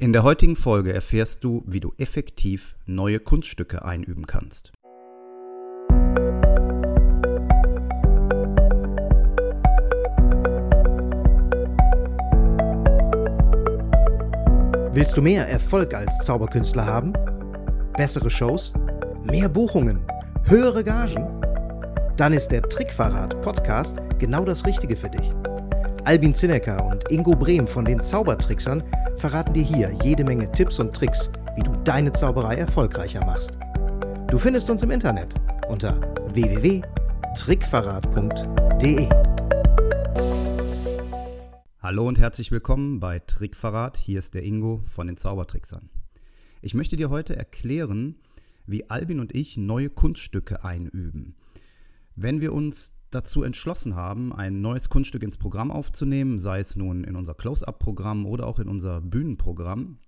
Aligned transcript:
In 0.00 0.12
der 0.12 0.22
heutigen 0.22 0.54
Folge 0.54 0.92
erfährst 0.92 1.42
du, 1.42 1.64
wie 1.66 1.80
du 1.80 1.92
effektiv 1.98 2.76
neue 2.86 3.18
Kunststücke 3.18 3.84
einüben 3.84 4.28
kannst. 4.28 4.70
Willst 14.92 15.16
du 15.16 15.22
mehr 15.22 15.48
Erfolg 15.48 15.92
als 15.92 16.16
Zauberkünstler 16.24 16.86
haben? 16.86 17.12
Bessere 17.96 18.30
Shows? 18.30 18.72
Mehr 19.24 19.48
Buchungen? 19.48 20.06
Höhere 20.44 20.84
Gagen? 20.84 21.26
Dann 22.16 22.32
ist 22.32 22.50
der 22.52 22.62
Trickverrat 22.62 23.42
Podcast 23.42 23.98
genau 24.20 24.44
das 24.44 24.64
Richtige 24.64 24.94
für 24.94 25.10
dich. 25.10 25.32
Albin 26.04 26.32
Zinecker 26.32 26.86
und 26.86 27.10
Ingo 27.10 27.32
Brehm 27.32 27.66
von 27.66 27.84
den 27.84 28.00
Zaubertricksern 28.00 28.84
verraten 29.16 29.52
dir 29.52 29.64
hier 29.64 29.90
jede 30.02 30.24
Menge 30.24 30.50
Tipps 30.52 30.78
und 30.78 30.94
Tricks, 30.94 31.28
wie 31.56 31.62
du 31.62 31.72
deine 31.84 32.12
Zauberei 32.12 32.54
erfolgreicher 32.54 33.22
machst. 33.26 33.58
Du 34.30 34.38
findest 34.38 34.70
uns 34.70 34.82
im 34.82 34.90
Internet 34.90 35.34
unter 35.68 36.00
www.trickverrat.de. 36.32 39.08
Hallo 41.80 42.08
und 42.08 42.18
herzlich 42.18 42.50
willkommen 42.50 42.98
bei 43.00 43.18
Trickverrat. 43.18 43.96
Hier 43.96 44.18
ist 44.18 44.34
der 44.34 44.44
Ingo 44.44 44.82
von 44.86 45.06
den 45.06 45.16
Zaubertricksern. 45.16 45.88
Ich 46.62 46.74
möchte 46.74 46.96
dir 46.96 47.10
heute 47.10 47.36
erklären, 47.36 48.16
wie 48.66 48.90
Albin 48.90 49.20
und 49.20 49.34
ich 49.34 49.56
neue 49.56 49.90
Kunststücke 49.90 50.64
einüben. 50.64 51.34
Wenn 52.20 52.40
wir 52.40 52.52
uns 52.52 52.94
dazu 53.10 53.44
entschlossen 53.44 53.94
haben, 53.94 54.32
ein 54.32 54.60
neues 54.60 54.88
Kunststück 54.88 55.22
ins 55.22 55.38
Programm 55.38 55.70
aufzunehmen, 55.70 56.40
sei 56.40 56.58
es 56.58 56.74
nun 56.74 57.04
in 57.04 57.14
unser 57.14 57.32
Close-up-Programm 57.34 58.26
oder 58.26 58.48
auch 58.48 58.58
in 58.58 58.66
unser 58.66 59.00
Bühnenprogramm, 59.00 59.98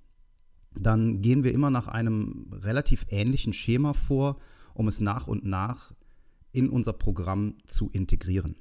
dann 0.75 1.23
gehen 1.23 1.45
wir 1.45 1.53
immer 1.55 1.71
nach 1.71 1.87
einem 1.87 2.51
relativ 2.51 3.07
ähnlichen 3.11 3.53
Schema 3.53 3.93
vor, 3.93 4.41
um 4.75 4.89
es 4.89 4.99
nach 4.99 5.29
und 5.29 5.45
nach 5.45 5.93
in 6.51 6.69
unser 6.69 6.95
Programm 6.95 7.55
zu 7.65 7.89
integrieren. 7.93 8.57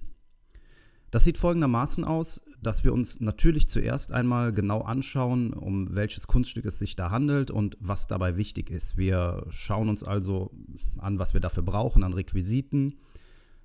Das 1.09 1.23
sieht 1.23 1.39
folgendermaßen 1.39 2.03
aus, 2.03 2.43
dass 2.61 2.83
wir 2.83 2.93
uns 2.93 3.19
natürlich 3.19 3.67
zuerst 3.67 4.11
einmal 4.11 4.53
genau 4.53 4.81
anschauen, 4.81 5.53
um 5.53 5.95
welches 5.95 6.27
Kunststück 6.27 6.65
es 6.65 6.77
sich 6.77 6.95
da 6.95 7.09
handelt 7.09 7.49
und 7.49 7.77
was 7.79 8.05
dabei 8.05 8.37
wichtig 8.37 8.69
ist. 8.69 8.95
Wir 8.95 9.47
schauen 9.49 9.89
uns 9.89 10.03
also 10.03 10.51
an, 10.99 11.17
was 11.17 11.33
wir 11.33 11.41
dafür 11.41 11.63
brauchen 11.63 12.03
an 12.03 12.13
Requisiten, 12.13 12.99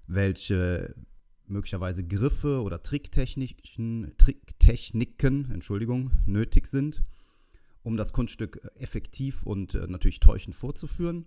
welche 0.07 0.95
möglicherweise 1.47 2.05
Griffe 2.05 2.63
oder 2.63 2.83
Tricktechniken, 2.83 4.13
Tricktechniken 4.17 5.51
Entschuldigung, 5.51 6.13
nötig 6.27 6.67
sind, 6.67 7.03
um 7.83 7.97
das 7.97 8.13
Kunststück 8.13 8.61
effektiv 8.77 9.43
und 9.43 9.75
äh, 9.75 9.87
natürlich 9.87 10.21
täuschend 10.21 10.55
vorzuführen. 10.55 11.27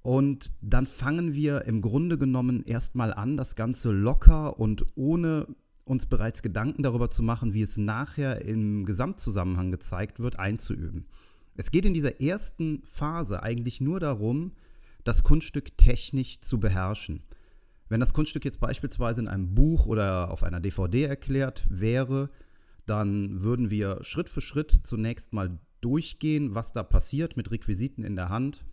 Und 0.00 0.52
dann 0.60 0.86
fangen 0.86 1.32
wir 1.32 1.62
im 1.62 1.80
Grunde 1.80 2.18
genommen 2.18 2.62
erstmal 2.64 3.12
an, 3.14 3.36
das 3.36 3.54
Ganze 3.54 3.90
locker 3.90 4.60
und 4.60 4.84
ohne 4.96 5.46
uns 5.84 6.06
bereits 6.06 6.42
Gedanken 6.42 6.82
darüber 6.82 7.10
zu 7.10 7.22
machen, 7.22 7.54
wie 7.54 7.62
es 7.62 7.76
nachher 7.76 8.42
im 8.44 8.84
Gesamtzusammenhang 8.84 9.70
gezeigt 9.70 10.20
wird, 10.20 10.38
einzuüben. 10.38 11.06
Es 11.56 11.70
geht 11.70 11.84
in 11.84 11.94
dieser 11.94 12.20
ersten 12.20 12.82
Phase 12.84 13.42
eigentlich 13.42 13.80
nur 13.80 14.00
darum, 14.00 14.52
das 15.04 15.22
Kunststück 15.22 15.76
technisch 15.78 16.40
zu 16.40 16.58
beherrschen. 16.58 17.22
Wenn 17.88 18.00
das 18.00 18.14
Kunststück 18.14 18.44
jetzt 18.44 18.60
beispielsweise 18.60 19.20
in 19.20 19.28
einem 19.28 19.54
Buch 19.54 19.86
oder 19.86 20.30
auf 20.30 20.42
einer 20.42 20.60
DVD 20.60 21.04
erklärt 21.04 21.66
wäre, 21.68 22.30
dann 22.86 23.42
würden 23.42 23.70
wir 23.70 24.02
Schritt 24.02 24.28
für 24.28 24.40
Schritt 24.40 24.80
zunächst 24.84 25.32
mal 25.32 25.58
durchgehen, 25.80 26.54
was 26.54 26.72
da 26.72 26.82
passiert 26.82 27.36
mit 27.36 27.50
Requisiten 27.50 28.04
in 28.04 28.16
der 28.16 28.30
Hand, 28.30 28.64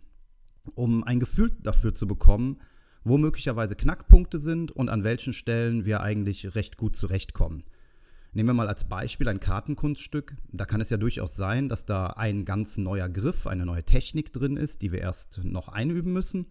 um 0.74 1.04
ein 1.04 1.20
Gefühl 1.20 1.50
dafür 1.60 1.92
zu 1.92 2.06
bekommen, 2.06 2.60
wo 3.04 3.18
möglicherweise 3.18 3.76
Knackpunkte 3.76 4.38
sind 4.38 4.70
und 4.70 4.88
an 4.88 5.04
welchen 5.04 5.32
Stellen 5.32 5.84
wir 5.84 6.00
eigentlich 6.00 6.54
recht 6.54 6.76
gut 6.76 6.96
zurechtkommen. 6.96 7.64
Nehmen 8.32 8.48
wir 8.48 8.54
mal 8.54 8.68
als 8.68 8.88
Beispiel 8.88 9.28
ein 9.28 9.40
Kartenkunststück. 9.40 10.36
Da 10.50 10.64
kann 10.64 10.80
es 10.80 10.88
ja 10.88 10.96
durchaus 10.96 11.36
sein, 11.36 11.68
dass 11.68 11.84
da 11.84 12.06
ein 12.06 12.46
ganz 12.46 12.78
neuer 12.78 13.10
Griff, 13.10 13.46
eine 13.46 13.66
neue 13.66 13.84
Technik 13.84 14.32
drin 14.32 14.56
ist, 14.56 14.80
die 14.80 14.90
wir 14.90 15.00
erst 15.00 15.44
noch 15.44 15.68
einüben 15.68 16.14
müssen 16.14 16.46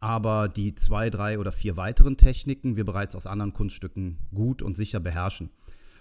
aber 0.00 0.48
die 0.48 0.74
zwei, 0.74 1.10
drei 1.10 1.38
oder 1.38 1.52
vier 1.52 1.76
weiteren 1.76 2.16
Techniken 2.16 2.76
wir 2.76 2.84
bereits 2.84 3.14
aus 3.14 3.26
anderen 3.26 3.52
Kunststücken 3.52 4.18
gut 4.34 4.62
und 4.62 4.74
sicher 4.74 4.98
beherrschen. 4.98 5.50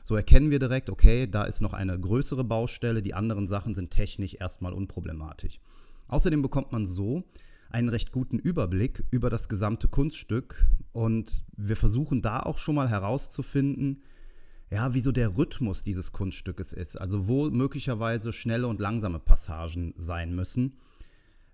So 0.06 0.16
erkennen 0.16 0.50
wir 0.50 0.60
direkt, 0.60 0.90
okay, 0.90 1.28
da 1.28 1.44
ist 1.44 1.62
noch 1.62 1.74
eine 1.74 2.00
größere 2.00 2.44
Baustelle, 2.44 3.02
die 3.04 3.14
anderen 3.14 3.46
Sachen 3.46 3.76
sind 3.76 3.92
technisch 3.92 4.36
erstmal 4.40 4.74
unproblematisch. 4.74 5.60
Außerdem 6.08 6.42
bekommt 6.42 6.72
man 6.72 6.86
so 6.86 7.24
einen 7.70 7.90
recht 7.90 8.12
guten 8.12 8.40
Überblick 8.40 9.04
über 9.12 9.30
das 9.30 9.50
gesamte 9.50 9.88
Kunststück 9.88 10.66
und 10.94 11.46
wir 11.56 11.76
versuchen 11.76 12.22
da 12.22 12.40
auch 12.40 12.58
schon 12.58 12.76
mal 12.76 12.90
herauszufinden, 12.90 14.02
ja, 14.72 14.94
wie 14.94 15.02
so 15.02 15.12
der 15.12 15.38
Rhythmus 15.38 15.84
dieses 15.84 16.12
Kunststückes 16.12 16.74
ist, 16.74 17.00
also 17.00 17.28
wo 17.28 17.50
möglicherweise 17.50 18.34
schnelle 18.34 18.68
und 18.68 18.80
langsame 18.80 19.20
Passagen 19.20 19.94
sein 19.98 20.34
müssen. 20.34 20.74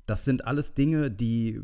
Das 0.06 0.26
sind 0.26 0.46
alles 0.46 0.74
Dinge, 0.74 1.12
die 1.12 1.62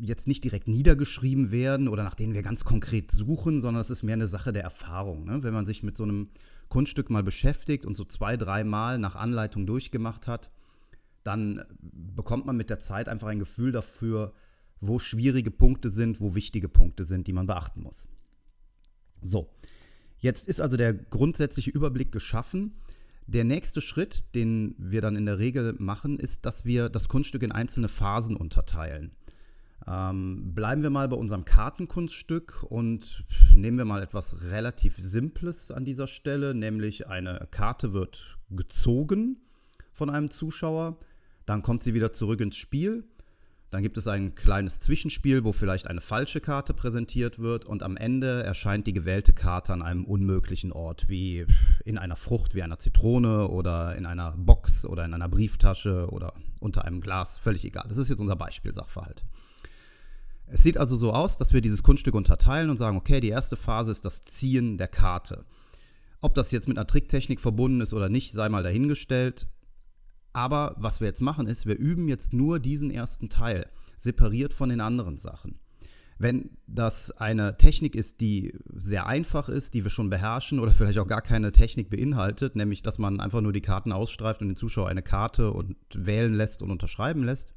jetzt 0.00 0.26
nicht 0.28 0.44
direkt 0.44 0.68
niedergeschrieben 0.68 1.50
werden 1.50 1.88
oder 1.88 2.04
nach 2.04 2.14
denen 2.14 2.34
wir 2.34 2.42
ganz 2.42 2.64
konkret 2.64 3.10
suchen, 3.10 3.60
sondern 3.60 3.80
es 3.80 3.90
ist 3.90 4.02
mehr 4.02 4.14
eine 4.14 4.28
Sache 4.28 4.52
der 4.52 4.62
Erfahrung. 4.62 5.24
Ne? 5.24 5.42
Wenn 5.42 5.54
man 5.54 5.66
sich 5.66 5.82
mit 5.82 5.96
so 5.96 6.04
einem 6.04 6.28
Kunststück 6.68 7.10
mal 7.10 7.22
beschäftigt 7.22 7.84
und 7.84 7.96
so 7.96 8.04
zwei, 8.04 8.36
dreimal 8.36 8.98
nach 8.98 9.16
Anleitung 9.16 9.66
durchgemacht 9.66 10.26
hat, 10.26 10.50
dann 11.22 11.62
bekommt 11.80 12.46
man 12.46 12.56
mit 12.56 12.70
der 12.70 12.78
Zeit 12.78 13.08
einfach 13.08 13.28
ein 13.28 13.38
Gefühl 13.38 13.72
dafür, 13.72 14.32
wo 14.80 14.98
schwierige 14.98 15.50
Punkte 15.50 15.90
sind, 15.90 16.20
wo 16.20 16.34
wichtige 16.34 16.68
Punkte 16.68 17.04
sind, 17.04 17.26
die 17.26 17.32
man 17.32 17.46
beachten 17.46 17.82
muss. 17.82 18.08
So, 19.20 19.50
jetzt 20.18 20.48
ist 20.48 20.60
also 20.60 20.76
der 20.76 20.94
grundsätzliche 20.94 21.70
Überblick 21.70 22.12
geschaffen. 22.12 22.72
Der 23.26 23.44
nächste 23.44 23.80
Schritt, 23.80 24.34
den 24.34 24.74
wir 24.78 25.02
dann 25.02 25.16
in 25.16 25.26
der 25.26 25.38
Regel 25.38 25.74
machen, 25.78 26.18
ist, 26.18 26.46
dass 26.46 26.64
wir 26.64 26.88
das 26.88 27.08
Kunststück 27.08 27.42
in 27.42 27.52
einzelne 27.52 27.88
Phasen 27.88 28.34
unterteilen. 28.34 29.12
Ähm, 29.86 30.54
bleiben 30.54 30.82
wir 30.82 30.90
mal 30.90 31.08
bei 31.08 31.16
unserem 31.16 31.44
Kartenkunststück 31.44 32.64
und 32.68 33.24
nehmen 33.54 33.78
wir 33.78 33.84
mal 33.84 34.02
etwas 34.02 34.42
relativ 34.50 34.96
Simples 34.98 35.70
an 35.70 35.84
dieser 35.84 36.06
Stelle, 36.06 36.54
nämlich 36.54 37.08
eine 37.08 37.48
Karte 37.50 37.92
wird 37.92 38.38
gezogen 38.50 39.38
von 39.92 40.10
einem 40.10 40.30
Zuschauer, 40.30 40.98
dann 41.46 41.62
kommt 41.62 41.82
sie 41.82 41.94
wieder 41.94 42.12
zurück 42.12 42.40
ins 42.40 42.56
Spiel, 42.56 43.04
dann 43.70 43.82
gibt 43.82 43.96
es 43.96 44.08
ein 44.08 44.34
kleines 44.34 44.80
Zwischenspiel, 44.80 45.44
wo 45.44 45.52
vielleicht 45.52 45.86
eine 45.86 46.00
falsche 46.00 46.40
Karte 46.40 46.74
präsentiert 46.74 47.38
wird 47.38 47.64
und 47.64 47.82
am 47.82 47.96
Ende 47.96 48.42
erscheint 48.42 48.86
die 48.86 48.92
gewählte 48.92 49.32
Karte 49.32 49.72
an 49.72 49.82
einem 49.82 50.04
unmöglichen 50.04 50.72
Ort, 50.72 51.08
wie 51.08 51.46
in 51.84 51.96
einer 51.96 52.16
Frucht, 52.16 52.54
wie 52.54 52.62
einer 52.62 52.78
Zitrone 52.78 53.48
oder 53.48 53.94
in 53.96 54.06
einer 54.06 54.32
Box 54.36 54.84
oder 54.84 55.04
in 55.04 55.14
einer 55.14 55.28
Brieftasche 55.28 56.08
oder 56.10 56.34
unter 56.58 56.84
einem 56.84 57.00
Glas, 57.00 57.38
völlig 57.38 57.64
egal. 57.64 57.86
Das 57.88 57.96
ist 57.96 58.08
jetzt 58.08 58.20
unser 58.20 58.36
Beispielsachverhalt. 58.36 59.24
Es 60.52 60.62
sieht 60.62 60.76
also 60.76 60.96
so 60.96 61.12
aus, 61.12 61.38
dass 61.38 61.52
wir 61.52 61.60
dieses 61.60 61.82
Kunststück 61.82 62.14
unterteilen 62.14 62.70
und 62.70 62.76
sagen, 62.76 62.96
okay, 62.96 63.20
die 63.20 63.28
erste 63.28 63.56
Phase 63.56 63.90
ist 63.90 64.04
das 64.04 64.24
Ziehen 64.24 64.78
der 64.78 64.88
Karte. 64.88 65.44
Ob 66.20 66.34
das 66.34 66.50
jetzt 66.50 66.68
mit 66.68 66.76
einer 66.76 66.86
Tricktechnik 66.86 67.40
verbunden 67.40 67.80
ist 67.80 67.94
oder 67.94 68.08
nicht, 68.08 68.32
sei 68.32 68.48
mal 68.48 68.62
dahingestellt. 68.62 69.46
Aber 70.32 70.74
was 70.76 71.00
wir 71.00 71.06
jetzt 71.06 71.22
machen 71.22 71.46
ist, 71.46 71.66
wir 71.66 71.78
üben 71.78 72.08
jetzt 72.08 72.32
nur 72.32 72.58
diesen 72.58 72.90
ersten 72.90 73.28
Teil, 73.28 73.68
separiert 73.96 74.52
von 74.52 74.68
den 74.68 74.80
anderen 74.80 75.18
Sachen. 75.18 75.58
Wenn 76.18 76.50
das 76.66 77.12
eine 77.12 77.56
Technik 77.56 77.94
ist, 77.94 78.20
die 78.20 78.52
sehr 78.74 79.06
einfach 79.06 79.48
ist, 79.48 79.72
die 79.72 79.84
wir 79.84 79.90
schon 79.90 80.10
beherrschen 80.10 80.58
oder 80.58 80.72
vielleicht 80.72 80.98
auch 80.98 81.06
gar 81.06 81.22
keine 81.22 81.52
Technik 81.52 81.88
beinhaltet, 81.88 82.56
nämlich 82.56 82.82
dass 82.82 82.98
man 82.98 83.20
einfach 83.20 83.40
nur 83.40 83.54
die 83.54 83.62
Karten 83.62 83.92
ausstreift 83.92 84.42
und 84.42 84.48
den 84.48 84.56
Zuschauer 84.56 84.88
eine 84.88 85.02
Karte 85.02 85.50
und 85.52 85.76
wählen 85.94 86.34
lässt 86.34 86.60
und 86.60 86.70
unterschreiben 86.70 87.24
lässt, 87.24 87.54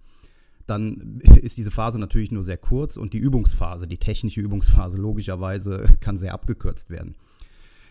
dann 0.65 1.19
ist 1.21 1.57
diese 1.57 1.71
Phase 1.71 2.00
natürlich 2.00 2.31
nur 2.31 2.44
sehr 2.44 2.57
kurz 2.57 2.98
und 2.98 3.13
die 3.13 3.18
Übungsphase, 3.18 3.88
die 3.88 3.98
technische 3.98 4.42
Übungsphase 4.42 4.98
logischerweise 4.98 5.98
kann 6.00 6.18
sehr 6.18 6.33
abgekürzt 6.33 6.89
werden. 6.89 7.15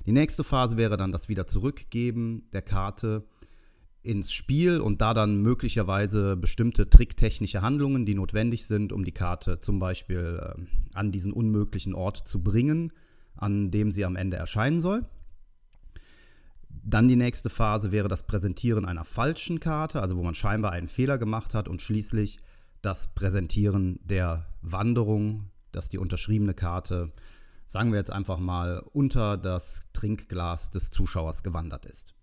Die 0.07 0.13
nächste 0.13 0.43
Phase 0.43 0.77
wäre 0.77 0.97
dann 0.97 1.13
das 1.13 1.29
wieder 1.29 1.47
zurückgeben 1.47 2.49
der 2.53 2.63
Karte 2.63 3.25
ins 4.03 4.33
Spiel 4.33 4.81
und 4.81 5.01
da 5.01 5.15
dann 5.15 5.43
möglicherweise 5.43 6.37
bestimmte 6.37 6.91
tricktechnische 6.91 7.63
Handlungen, 7.63 8.05
die 8.05 8.15
notwendig 8.15 8.67
sind, 8.67 8.93
um 8.93 9.05
die 9.05 9.13
Karte 9.13 9.61
zum 9.61 9.79
Beispiel 9.79 10.41
äh, 10.43 10.61
an 10.93 11.13
diesen 11.13 11.33
unmöglichen 11.33 11.95
Ort 11.95 12.27
zu 12.27 12.43
bringen, 12.43 12.93
an 13.37 13.71
dem 13.71 13.93
sie 13.93 14.05
am 14.05 14.17
Ende 14.17 14.37
erscheinen 14.37 14.81
soll. 14.81 15.05
Dann 16.85 17.07
die 17.07 17.17
nächste 17.17 17.49
Phase 17.49 17.93
wäre 17.93 18.09
das 18.09 18.25
Präsentieren 18.25 18.87
einer 18.87 19.05
falschen 19.05 19.61
Karte, 19.61 20.03
also 20.03 20.17
wo 20.17 20.25
man 20.25 20.35
scheinbar 20.35 20.73
einen 20.73 20.89
Fehler 20.89 21.17
gemacht 21.17 21.55
hat 21.55 21.69
und 21.69 21.81
schließlich 21.81 22.39
das 22.83 23.15
Präsentieren 23.15 23.99
der 24.03 24.47
Wanderung, 24.61 25.51
dass 25.71 25.89
die 25.89 25.99
unterschriebene 25.99 26.55
Karte, 26.55 27.13
sagen 27.67 27.93
wir 27.93 27.99
jetzt 27.99 28.11
einfach 28.11 28.39
mal, 28.39 28.85
unter 28.93 29.39
das 29.39 29.81
Trinkglas 29.93 30.71
des 30.71 30.91
Zuschauers 30.91 31.43
gewandert 31.43 31.87
ist. 31.87 32.15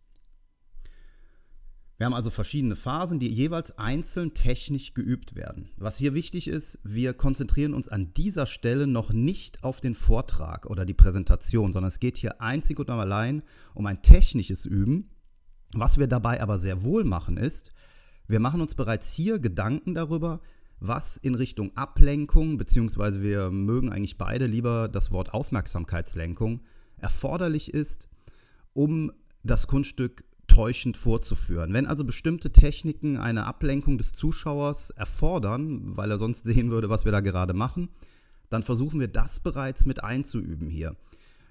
Wir 1.97 2.05
haben 2.05 2.13
also 2.13 2.29
verschiedene 2.29 2.77
Phasen, 2.77 3.19
die 3.19 3.27
jeweils 3.27 3.77
einzeln 3.77 4.33
technisch 4.33 4.93
geübt 4.93 5.35
werden. 5.35 5.71
Was 5.75 5.97
hier 5.97 6.13
wichtig 6.13 6.47
ist, 6.47 6.79
wir 6.81 7.13
konzentrieren 7.13 7.73
uns 7.73 7.89
an 7.89 8.13
dieser 8.13 8.45
Stelle 8.45 8.87
noch 8.87 9.11
nicht 9.11 9.65
auf 9.65 9.81
den 9.81 9.95
Vortrag 9.95 10.65
oder 10.65 10.85
die 10.85 10.93
Präsentation, 10.93 11.73
sondern 11.73 11.89
es 11.89 11.99
geht 11.99 12.15
hier 12.15 12.41
einzig 12.41 12.79
und 12.79 12.89
allein 12.89 13.43
um 13.73 13.85
ein 13.85 14.01
technisches 14.01 14.65
Üben. 14.65 15.09
Was 15.73 15.97
wir 15.97 16.07
dabei 16.07 16.41
aber 16.41 16.57
sehr 16.57 16.83
wohl 16.83 17.03
machen 17.03 17.35
ist, 17.35 17.71
wir 18.29 18.39
machen 18.39 18.61
uns 18.61 18.75
bereits 18.75 19.11
hier 19.11 19.39
Gedanken 19.39 19.95
darüber, 19.95 20.39
was 20.79 21.17
in 21.17 21.33
Richtung 21.33 21.75
Ablenkung, 21.75 22.57
beziehungsweise 22.57 23.21
wir 23.21 23.49
mögen 23.49 23.91
eigentlich 23.91 24.17
beide 24.17 24.45
lieber 24.45 24.87
das 24.87 25.11
Wort 25.11 25.33
Aufmerksamkeitslenkung, 25.33 26.61
erforderlich 26.97 27.73
ist, 27.73 28.07
um 28.73 29.11
das 29.43 29.65
Kunststück 29.65 30.23
täuschend 30.47 30.95
vorzuführen. 30.95 31.73
Wenn 31.73 31.87
also 31.87 32.03
bestimmte 32.03 32.51
Techniken 32.51 33.17
eine 33.17 33.45
Ablenkung 33.45 33.97
des 33.97 34.13
Zuschauers 34.13 34.91
erfordern, 34.91 35.97
weil 35.97 36.11
er 36.11 36.19
sonst 36.19 36.43
sehen 36.45 36.69
würde, 36.69 36.89
was 36.89 37.05
wir 37.05 37.11
da 37.11 37.21
gerade 37.21 37.53
machen, 37.53 37.89
dann 38.49 38.63
versuchen 38.63 38.99
wir 38.99 39.07
das 39.07 39.39
bereits 39.39 39.85
mit 39.85 40.03
einzuüben 40.03 40.69
hier. 40.69 40.95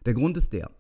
Der 0.07 0.15
Grund 0.15 0.37
ist 0.37 0.53
der, 0.53 0.71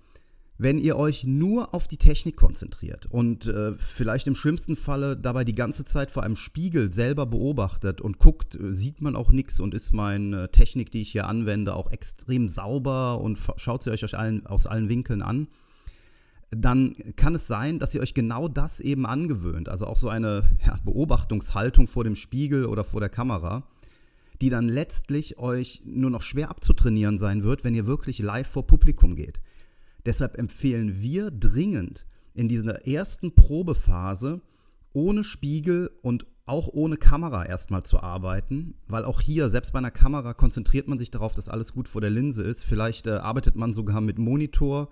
wenn 0.59 0.79
ihr 0.79 0.97
euch 0.97 1.25
nur 1.25 1.73
auf 1.73 1.87
die 1.87 1.97
Technik 1.97 2.37
konzentriert 2.37 3.07
und 3.07 3.47
äh, 3.47 3.75
vielleicht 3.79 4.27
im 4.27 4.35
schlimmsten 4.35 4.75
Falle 4.75 5.17
dabei 5.17 5.45
die 5.45 5.55
ganze 5.55 5.85
Zeit 5.85 6.11
vor 6.11 6.25
einem 6.25 6.35
Spiegel 6.35 6.93
selber 6.93 7.27
beobachtet 7.27 8.01
und 8.01 8.19
guckt, 8.19 8.57
äh, 8.57 8.73
sieht 8.73 9.01
man 9.01 9.15
auch 9.15 9.31
nichts 9.31 9.61
und 9.61 9.73
ist 9.73 9.93
meine 9.93 10.51
Technik, 10.51 10.91
die 10.91 11.03
ich 11.03 11.13
hier 11.13 11.29
anwende, 11.29 11.75
auch 11.75 11.93
extrem 11.93 12.49
sauber 12.49 13.21
und 13.21 13.39
schaut 13.57 13.85
sie 13.85 13.91
euch 13.91 14.05
aus 14.05 14.15
allen, 14.15 14.47
aus 14.47 14.67
allen 14.67 14.89
Winkeln 14.89 15.23
an, 15.23 15.47
dann 16.51 16.97
kann 17.15 17.37
es 17.37 17.47
sein, 17.47 17.79
dass 17.79 17.95
ihr 17.95 18.01
euch 18.01 18.15
genau 18.15 18.49
das 18.49 18.81
eben 18.81 19.07
angewöhnt. 19.07 19.69
Also 19.69 19.87
auch 19.87 19.97
so 19.97 20.09
eine 20.09 20.45
ja, 20.67 20.79
Beobachtungshaltung 20.85 21.87
vor 21.87 22.03
dem 22.03 22.17
Spiegel 22.17 22.65
oder 22.65 22.83
vor 22.83 23.01
der 23.01 23.11
Kamera, 23.11 23.63
die 24.41 24.51
dann 24.51 24.69
letztlich 24.69 25.39
euch 25.39 25.83
nur 25.85 26.11
noch 26.11 26.23
schwer 26.23 26.51
abzutrainieren 26.51 27.19
sein 27.19 27.45
wird, 27.45 27.63
wenn 27.63 27.75
ihr 27.75 27.87
wirklich 27.87 28.19
live 28.19 28.49
vor 28.49 28.67
Publikum 28.67 29.15
geht. 29.15 29.41
Deshalb 30.09 30.37
empfehlen 30.37 31.01
wir 31.01 31.31
dringend 31.31 32.05
in 32.35 32.49
dieser 32.49 32.89
ersten 32.89 33.37
Probephase 33.37 34.41
ohne 34.93 35.23
Spiegel 35.23 35.93
und 36.03 36.27
auch 36.47 36.67
ohne 36.67 36.97
Kamera 36.97 37.45
erstmal 37.45 37.85
zu 37.85 38.01
arbeiten, 38.01 38.75
weil 38.89 39.05
auch 39.05 39.21
hier, 39.21 39.49
selbst 39.51 39.73
bei 39.73 39.79
einer 39.79 39.93
Kamera, 39.93 40.35
konzentriert 40.35 40.89
man 40.89 40.99
sich 40.99 41.13
darauf, 41.13 41.35
dass 41.35 41.49
alles 41.49 41.73
gut 41.73 41.87
vor 41.87 42.01
der 42.01 42.11
Linse 42.11 42.43
ist. 42.43 42.65
Vielleicht 42.65 43.07
äh, 43.07 43.11
arbeitet 43.11 43.55
man 43.55 43.73
sogar 43.73 44.01
mit 44.01 44.19
Monitor 44.19 44.89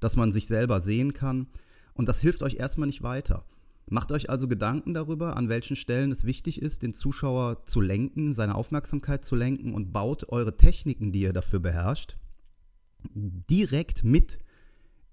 dass 0.00 0.16
man 0.16 0.32
sich 0.32 0.46
selber 0.46 0.80
sehen 0.80 1.12
kann. 1.12 1.46
Und 1.94 2.08
das 2.08 2.20
hilft 2.20 2.42
euch 2.42 2.54
erstmal 2.54 2.86
nicht 2.86 3.02
weiter. 3.02 3.44
Macht 3.90 4.12
euch 4.12 4.28
also 4.28 4.48
Gedanken 4.48 4.92
darüber, 4.92 5.36
an 5.36 5.48
welchen 5.48 5.76
Stellen 5.76 6.12
es 6.12 6.24
wichtig 6.24 6.60
ist, 6.60 6.82
den 6.82 6.92
Zuschauer 6.92 7.64
zu 7.64 7.80
lenken, 7.80 8.32
seine 8.32 8.54
Aufmerksamkeit 8.54 9.24
zu 9.24 9.34
lenken 9.34 9.74
und 9.74 9.92
baut 9.92 10.28
eure 10.28 10.56
Techniken, 10.56 11.10
die 11.10 11.22
ihr 11.22 11.32
dafür 11.32 11.60
beherrscht, 11.60 12.18
direkt 13.14 14.04
mit 14.04 14.38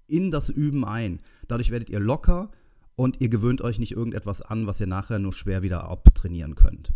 in 0.08 0.30
das 0.30 0.48
Üben 0.48 0.84
ein. 0.84 1.20
Dadurch 1.48 1.70
werdet 1.70 1.90
ihr 1.90 2.00
locker 2.00 2.50
und 2.94 3.20
ihr 3.20 3.28
gewöhnt 3.28 3.60
euch 3.60 3.78
nicht 3.78 3.92
irgendetwas 3.92 4.42
an, 4.42 4.66
was 4.66 4.80
ihr 4.80 4.86
nachher 4.86 5.18
nur 5.18 5.32
schwer 5.32 5.62
wieder 5.62 5.88
abtrainieren 5.88 6.54
könnt. 6.54 6.92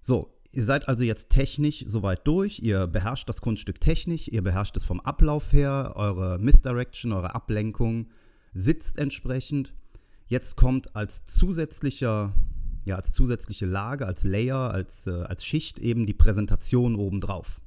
So, 0.00 0.38
Ihr 0.50 0.64
seid 0.64 0.88
also 0.88 1.04
jetzt 1.04 1.28
technisch 1.28 1.84
soweit 1.86 2.26
durch, 2.26 2.60
ihr 2.60 2.86
beherrscht 2.86 3.28
das 3.28 3.42
Kunststück 3.42 3.80
technisch, 3.80 4.28
ihr 4.28 4.42
beherrscht 4.42 4.76
es 4.76 4.84
vom 4.84 5.00
Ablauf 5.00 5.52
her, 5.52 5.92
eure 5.96 6.38
Misdirection, 6.38 7.12
eure 7.12 7.34
Ablenkung 7.34 8.08
sitzt 8.54 8.98
entsprechend. 8.98 9.74
Jetzt 10.26 10.56
kommt 10.56 10.96
als 10.96 11.24
zusätzlicher, 11.24 12.32
ja, 12.86 12.96
als 12.96 13.12
zusätzliche 13.12 13.66
Lage, 13.66 14.06
als 14.06 14.24
Layer, 14.24 14.70
als, 14.70 15.06
äh, 15.06 15.10
als 15.10 15.44
Schicht 15.44 15.78
eben 15.78 16.06
die 16.06 16.14
Präsentation 16.14 16.96
obendrauf. 16.96 17.60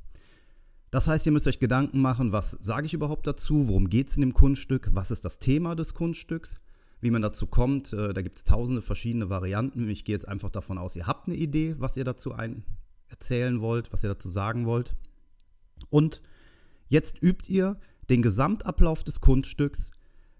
Das 0.91 1.07
heißt, 1.07 1.25
ihr 1.25 1.31
müsst 1.31 1.47
euch 1.47 1.59
Gedanken 1.59 2.01
machen, 2.01 2.31
was 2.31 2.51
sage 2.61 2.85
ich 2.85 2.93
überhaupt 2.93 3.25
dazu, 3.25 3.67
worum 3.67 3.89
geht 3.89 4.09
es 4.09 4.15
in 4.15 4.21
dem 4.21 4.33
Kunststück, 4.33 4.89
was 4.93 5.09
ist 5.09 5.25
das 5.25 5.39
Thema 5.39 5.75
des 5.75 5.93
Kunststücks 5.93 6.59
wie 7.01 7.11
man 7.11 7.21
dazu 7.21 7.47
kommt, 7.47 7.91
äh, 7.93 8.13
da 8.13 8.21
gibt 8.21 8.37
es 8.37 8.43
tausende 8.43 8.81
verschiedene 8.81 9.29
Varianten. 9.29 9.89
Ich 9.89 10.05
gehe 10.05 10.15
jetzt 10.15 10.27
einfach 10.27 10.51
davon 10.51 10.77
aus, 10.77 10.95
ihr 10.95 11.07
habt 11.07 11.27
eine 11.27 11.35
Idee, 11.35 11.75
was 11.79 11.97
ihr 11.97 12.03
dazu 12.03 12.33
ein 12.33 12.63
erzählen 13.07 13.59
wollt, 13.59 13.91
was 13.91 14.03
ihr 14.03 14.09
dazu 14.09 14.29
sagen 14.29 14.65
wollt. 14.65 14.95
Und 15.89 16.21
jetzt 16.87 17.21
übt 17.21 17.51
ihr 17.51 17.77
den 18.09 18.21
Gesamtablauf 18.21 19.03
des 19.03 19.19
Kunststücks 19.19 19.91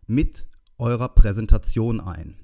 mit 0.08 0.48
eurer 0.78 1.10
Präsentation 1.10 2.00
ein. 2.00 2.38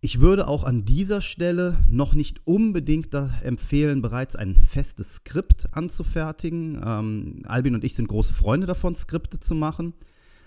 Ich 0.00 0.20
würde 0.20 0.46
auch 0.46 0.62
an 0.62 0.84
dieser 0.84 1.20
Stelle 1.20 1.76
noch 1.90 2.14
nicht 2.14 2.46
unbedingt 2.46 3.12
empfehlen, 3.42 4.00
bereits 4.00 4.36
ein 4.36 4.54
festes 4.54 5.16
Skript 5.16 5.66
anzufertigen. 5.72 6.80
Ähm, 6.84 7.42
Albin 7.46 7.74
und 7.74 7.82
ich 7.82 7.94
sind 7.96 8.06
große 8.06 8.32
Freunde 8.32 8.68
davon, 8.68 8.94
Skripte 8.94 9.40
zu 9.40 9.56
machen. 9.56 9.94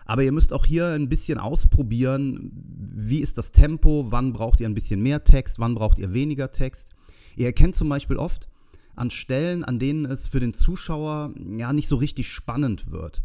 Aber 0.05 0.23
ihr 0.23 0.31
müsst 0.31 0.53
auch 0.53 0.65
hier 0.65 0.87
ein 0.87 1.09
bisschen 1.09 1.37
ausprobieren, 1.37 2.51
wie 2.95 3.19
ist 3.19 3.37
das 3.37 3.51
Tempo, 3.51 4.07
wann 4.09 4.31
braucht 4.31 4.61
ihr 4.61 4.69
ein 4.69 4.73
bisschen 4.73 5.03
mehr 5.03 5.25
Text, 5.25 5.59
wann 5.59 5.75
braucht 5.75 5.99
ihr 5.99 6.13
weniger 6.13 6.51
Text. 6.51 6.95
Ihr 7.35 7.47
erkennt 7.47 7.75
zum 7.75 7.89
Beispiel 7.89 8.17
oft 8.17 8.47
an 8.95 9.11
Stellen, 9.11 9.65
an 9.65 9.79
denen 9.79 10.05
es 10.05 10.29
für 10.29 10.39
den 10.39 10.53
Zuschauer 10.53 11.33
ja 11.57 11.73
nicht 11.73 11.89
so 11.89 11.97
richtig 11.97 12.29
spannend 12.29 12.91
wird, 12.91 13.23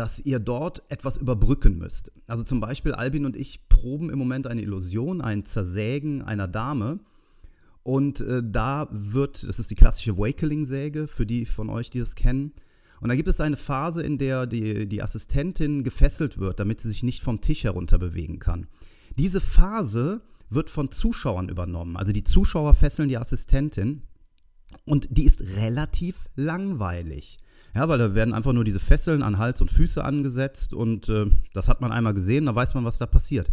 dass 0.00 0.18
ihr 0.18 0.38
dort 0.38 0.82
etwas 0.88 1.18
überbrücken 1.18 1.76
müsst. 1.76 2.10
Also 2.26 2.42
zum 2.42 2.58
Beispiel 2.58 2.94
Albin 2.94 3.26
und 3.26 3.36
ich 3.36 3.68
proben 3.68 4.08
im 4.08 4.18
Moment 4.18 4.46
eine 4.46 4.62
Illusion, 4.62 5.20
ein 5.20 5.44
Zersägen 5.44 6.22
einer 6.22 6.48
Dame. 6.48 7.00
Und 7.82 8.22
äh, 8.22 8.42
da 8.42 8.88
wird, 8.90 9.46
das 9.46 9.58
ist 9.58 9.70
die 9.70 9.74
klassische 9.74 10.16
Wakeling-Säge, 10.16 11.06
für 11.06 11.26
die 11.26 11.44
von 11.44 11.68
euch, 11.68 11.90
die 11.90 11.98
das 11.98 12.14
kennen, 12.14 12.54
und 13.00 13.08
da 13.08 13.14
gibt 13.14 13.28
es 13.28 13.40
eine 13.40 13.56
Phase, 13.56 14.02
in 14.02 14.18
der 14.18 14.46
die, 14.46 14.86
die 14.86 15.02
Assistentin 15.02 15.84
gefesselt 15.84 16.38
wird, 16.38 16.60
damit 16.60 16.80
sie 16.80 16.88
sich 16.88 17.02
nicht 17.02 17.22
vom 17.22 17.40
Tisch 17.40 17.64
herunter 17.64 17.98
bewegen 17.98 18.38
kann. 18.38 18.66
Diese 19.16 19.40
Phase 19.40 20.20
wird 20.50 20.68
von 20.68 20.90
Zuschauern 20.90 21.48
übernommen. 21.48 21.96
Also 21.96 22.12
die 22.12 22.24
Zuschauer 22.24 22.74
fesseln 22.74 23.08
die 23.08 23.16
Assistentin 23.16 24.02
und 24.84 25.08
die 25.10 25.24
ist 25.24 25.40
relativ 25.56 26.26
langweilig. 26.36 27.38
Ja, 27.74 27.88
weil 27.88 27.98
da 27.98 28.14
werden 28.14 28.34
einfach 28.34 28.52
nur 28.52 28.64
diese 28.64 28.80
Fesseln 28.80 29.22
an 29.22 29.38
Hals 29.38 29.60
und 29.60 29.70
Füße 29.70 30.04
angesetzt 30.04 30.72
und 30.74 31.08
äh, 31.08 31.26
das 31.52 31.68
hat 31.68 31.80
man 31.80 31.92
einmal 31.92 32.14
gesehen, 32.14 32.46
da 32.46 32.54
weiß 32.54 32.74
man, 32.74 32.84
was 32.84 32.98
da 32.98 33.06
passiert. 33.06 33.50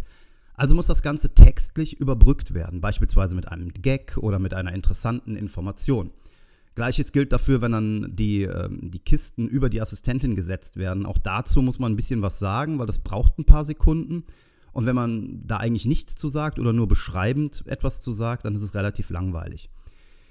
Also 0.54 0.74
muss 0.74 0.86
das 0.86 1.02
Ganze 1.02 1.34
textlich 1.34 2.00
überbrückt 2.00 2.52
werden, 2.52 2.80
beispielsweise 2.80 3.36
mit 3.36 3.46
einem 3.46 3.72
Gag 3.72 4.16
oder 4.16 4.40
mit 4.40 4.54
einer 4.54 4.72
interessanten 4.72 5.36
Information. 5.36 6.10
Gleiches 6.74 7.12
gilt 7.12 7.32
dafür, 7.32 7.60
wenn 7.60 7.72
dann 7.72 8.16
die, 8.16 8.42
äh, 8.42 8.68
die 8.70 8.98
Kisten 8.98 9.48
über 9.48 9.70
die 9.70 9.80
Assistentin 9.80 10.34
gesetzt 10.36 10.76
werden. 10.76 11.06
Auch 11.06 11.18
dazu 11.18 11.62
muss 11.62 11.78
man 11.78 11.92
ein 11.92 11.96
bisschen 11.96 12.22
was 12.22 12.38
sagen, 12.38 12.78
weil 12.78 12.86
das 12.86 13.00
braucht 13.00 13.38
ein 13.38 13.44
paar 13.44 13.64
Sekunden. 13.64 14.24
Und 14.72 14.86
wenn 14.86 14.94
man 14.94 15.44
da 15.46 15.56
eigentlich 15.56 15.86
nichts 15.86 16.14
zu 16.14 16.28
sagt 16.28 16.58
oder 16.58 16.72
nur 16.72 16.86
beschreibend 16.86 17.64
etwas 17.66 18.00
zu 18.00 18.12
sagt, 18.12 18.44
dann 18.44 18.54
ist 18.54 18.62
es 18.62 18.74
relativ 18.74 19.10
langweilig. 19.10 19.70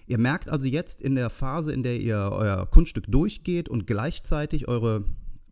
Ihr 0.07 0.17
merkt 0.17 0.49
also 0.49 0.65
jetzt 0.65 1.01
in 1.01 1.15
der 1.15 1.29
Phase, 1.29 1.73
in 1.73 1.83
der 1.83 1.99
ihr 1.99 2.29
euer 2.31 2.65
Kunststück 2.65 3.05
durchgeht 3.07 3.67
und 3.67 3.87
gleichzeitig 3.87 4.67
eure 4.67 5.03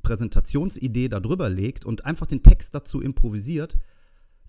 Präsentationsidee 0.02 1.10
darüber 1.10 1.50
legt 1.50 1.84
und 1.84 2.06
einfach 2.06 2.26
den 2.26 2.42
Text 2.42 2.74
dazu 2.74 3.02
improvisiert, 3.02 3.78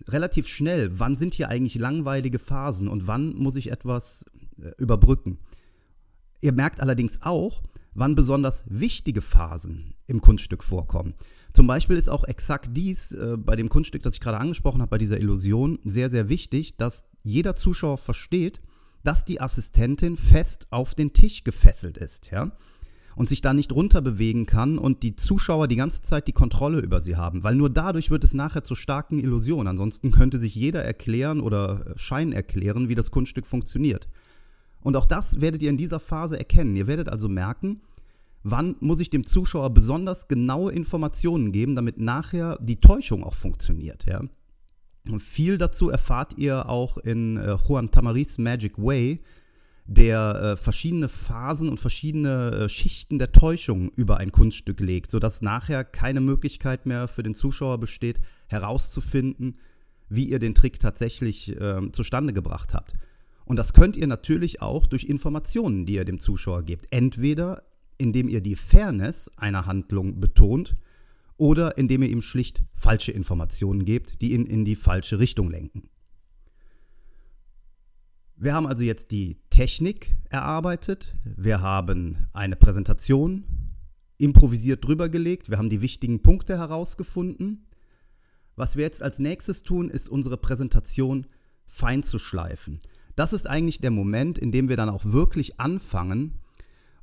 relativ 0.07 0.47
schnell, 0.47 1.01
wann 1.01 1.17
sind 1.17 1.35
hier 1.35 1.49
eigentlich 1.49 1.75
langweilige 1.75 2.39
Phasen 2.39 2.87
und 2.87 3.09
wann 3.09 3.35
muss 3.35 3.57
ich 3.57 3.73
etwas 3.73 4.25
äh, 4.63 4.71
überbrücken. 4.79 5.39
Ihr 6.41 6.53
merkt 6.53 6.81
allerdings 6.81 7.23
auch, 7.23 7.63
wann 7.95 8.15
besonders 8.15 8.63
wichtige 8.67 9.23
Phasen 9.23 9.95
im 10.07 10.21
Kunststück 10.21 10.63
vorkommen. 10.63 11.15
Zum 11.53 11.67
Beispiel 11.67 11.97
ist 11.97 12.11
auch 12.11 12.25
exakt 12.25 12.69
dies 12.77 13.11
äh, 13.11 13.37
bei 13.39 13.57
dem 13.57 13.71
Kunststück, 13.71 14.03
das 14.03 14.15
ich 14.15 14.21
gerade 14.21 14.39
angesprochen 14.39 14.83
habe, 14.83 14.91
bei 14.91 14.99
dieser 14.99 15.19
Illusion, 15.19 15.81
sehr, 15.85 16.11
sehr 16.11 16.29
wichtig, 16.29 16.77
dass 16.77 17.09
jeder 17.25 17.57
Zuschauer 17.57 17.99
versteht, 17.99 18.61
dass 19.07 19.25
die 19.25 19.41
Assistentin 19.41 20.17
fest 20.17 20.67
auf 20.71 20.95
den 20.95 21.13
Tisch 21.13 21.45
gefesselt 21.45 21.97
ist, 21.97 22.31
ja, 22.31 22.51
und 23.15 23.29
sich 23.29 23.41
da 23.41 23.55
nicht 23.55 23.73
runterbewegen 23.73 24.47
kann 24.47 24.79
und 24.79 25.03
die 25.03 25.17
Zuschauer 25.17 25.69
die 25.69 25.77
ganze 25.77 26.03
Zeit 26.03 26.29
die 26.29 26.33
Kontrolle 26.33 26.81
über 26.81 27.01
sie 27.01 27.17
haben, 27.17 27.43
weil 27.43 27.55
nur 27.55 27.71
dadurch 27.71 28.11
wird 28.11 28.25
es 28.25 28.35
nachher 28.35 28.63
zur 28.63 28.77
starken 28.77 29.19
Illusion. 29.19 29.69
Ansonsten 29.69 30.11
könnte 30.11 30.39
sich 30.39 30.55
jeder 30.55 30.85
erklären 30.85 31.41
oder 31.41 31.95
Schein 31.97 32.33
erklären, 32.33 32.89
wie 32.89 32.95
das 32.95 33.11
Kunststück 33.11 33.47
funktioniert. 33.47 34.07
Und 34.83 34.97
auch 34.97 35.07
das 35.07 35.41
werdet 35.41 35.63
ihr 35.63 35.71
in 35.71 35.79
dieser 35.79 35.99
Phase 35.99 36.39
erkennen. 36.39 36.77
Ihr 36.77 36.87
werdet 36.87 37.09
also 37.09 37.29
merken, 37.29 37.81
wann 38.43 38.77
muss 38.81 39.01
ich 39.01 39.09
dem 39.09 39.25
Zuschauer 39.25 39.71
besonders 39.71 40.29
genaue 40.29 40.73
Informationen 40.73 41.53
geben, 41.53 41.75
damit 41.75 41.99
nachher 41.99 42.59
die 42.61 42.81
Täuschung 42.81 43.25
auch 43.25 43.35
funktioniert. 43.35 44.05
Ja? 44.07 44.21
Viel 45.21 45.59
dazu 45.59 45.91
erfahrt 45.91 46.39
ihr 46.39 46.69
auch 46.69 46.99
in 46.99 47.37
äh, 47.37 47.57
Juan 47.67 47.91
Tamaris 47.91 48.39
Magic 48.39 48.79
Way, 48.79 49.21
der 49.87 50.35
äh, 50.35 50.57
verschiedene 50.57 51.09
Phasen 51.09 51.69
und 51.69 51.79
verschiedene 51.79 52.51
äh, 52.53 52.69
Schichten 52.69 53.19
der 53.19 53.33
Täuschung 53.33 53.91
über 53.95 54.17
ein 54.17 54.33
Kunststück 54.33 54.81
legt, 54.81 55.11
sodass 55.11 55.43
nachher 55.43 55.85
keine 55.85 56.21
Möglichkeit 56.21 56.87
mehr 56.87 57.09
für 57.09 57.23
den 57.23 57.35
Zuschauer 57.35 57.79
besteht, 57.79 58.21
herauszufinden, 58.49 59.59
wie 60.09 60.25
ihr 60.25 60.39
den 60.39 60.55
Trick 60.55 60.81
tatsächlich 60.81 61.59
äh, 61.61 61.93
zustande 61.93 62.33
gebracht 62.33 62.75
habt. 62.75 62.95
Und 63.45 63.57
das 63.57 63.73
könnt 63.73 63.97
ihr 63.97 64.09
natürlich 64.09 64.61
auch 64.61 64.87
durch 64.87 65.05
Informationen, 65.05 65.87
die 65.87 65.95
ihr 65.95 66.05
dem 66.05 66.19
Zuschauer 66.19 66.65
gebt. 66.65 66.89
Entweder 66.91 67.63
indem 67.99 68.29
ihr 68.29 68.41
die 68.41 68.57
Fairness 68.57 69.31
einer 69.37 69.67
Handlung 69.67 70.21
betont 70.21 70.77
oder 71.37 71.77
indem 71.79 72.03
ihr 72.03 72.11
ihm 72.11 72.23
schlicht 72.23 72.63
falsche 72.75 73.13
Informationen 73.13 73.85
gebt, 73.85 74.21
die 74.23 74.33
ihn 74.33 74.47
in 74.47 74.65
die 74.65 74.77
falsche 74.77 75.19
Richtung 75.19 75.51
lenken. 75.51 75.89
Wir 78.37 78.55
haben 78.55 78.67
also 78.67 78.83
jetzt 78.83 79.13
die 79.13 79.39
Technik 79.49 80.15
erarbeitet, 80.29 81.17
wir 81.25 81.63
haben 81.63 82.27
eine 82.33 82.57
Präsentation 82.57 83.45
improvisiert 84.19 84.85
drüber 84.85 85.09
gelegt, 85.09 85.51
wir 85.51 85.59
haben 85.59 85.71
die 85.71 85.81
wichtigen 85.81 86.23
Punkte 86.23 86.59
herausgefunden. 86.59 87.67
Was 88.55 88.77
wir 88.77 88.85
jetzt 88.85 89.03
als 89.03 89.19
nächstes 89.19 89.63
tun, 89.63 89.91
ist 89.91 90.09
unsere 90.09 90.37
Präsentation 90.37 91.27
fein 91.67 92.03
zu 92.03 92.19
schleifen. 92.19 92.81
Das 93.15 93.33
ist 93.33 93.47
eigentlich 93.47 93.81
der 93.81 93.91
Moment, 93.91 94.39
in 94.39 94.53
dem 94.53 94.69
wir 94.69 94.77
dann 94.77 94.89
auch 94.89 95.05
wirklich 95.05 95.59
anfangen, 95.61 96.39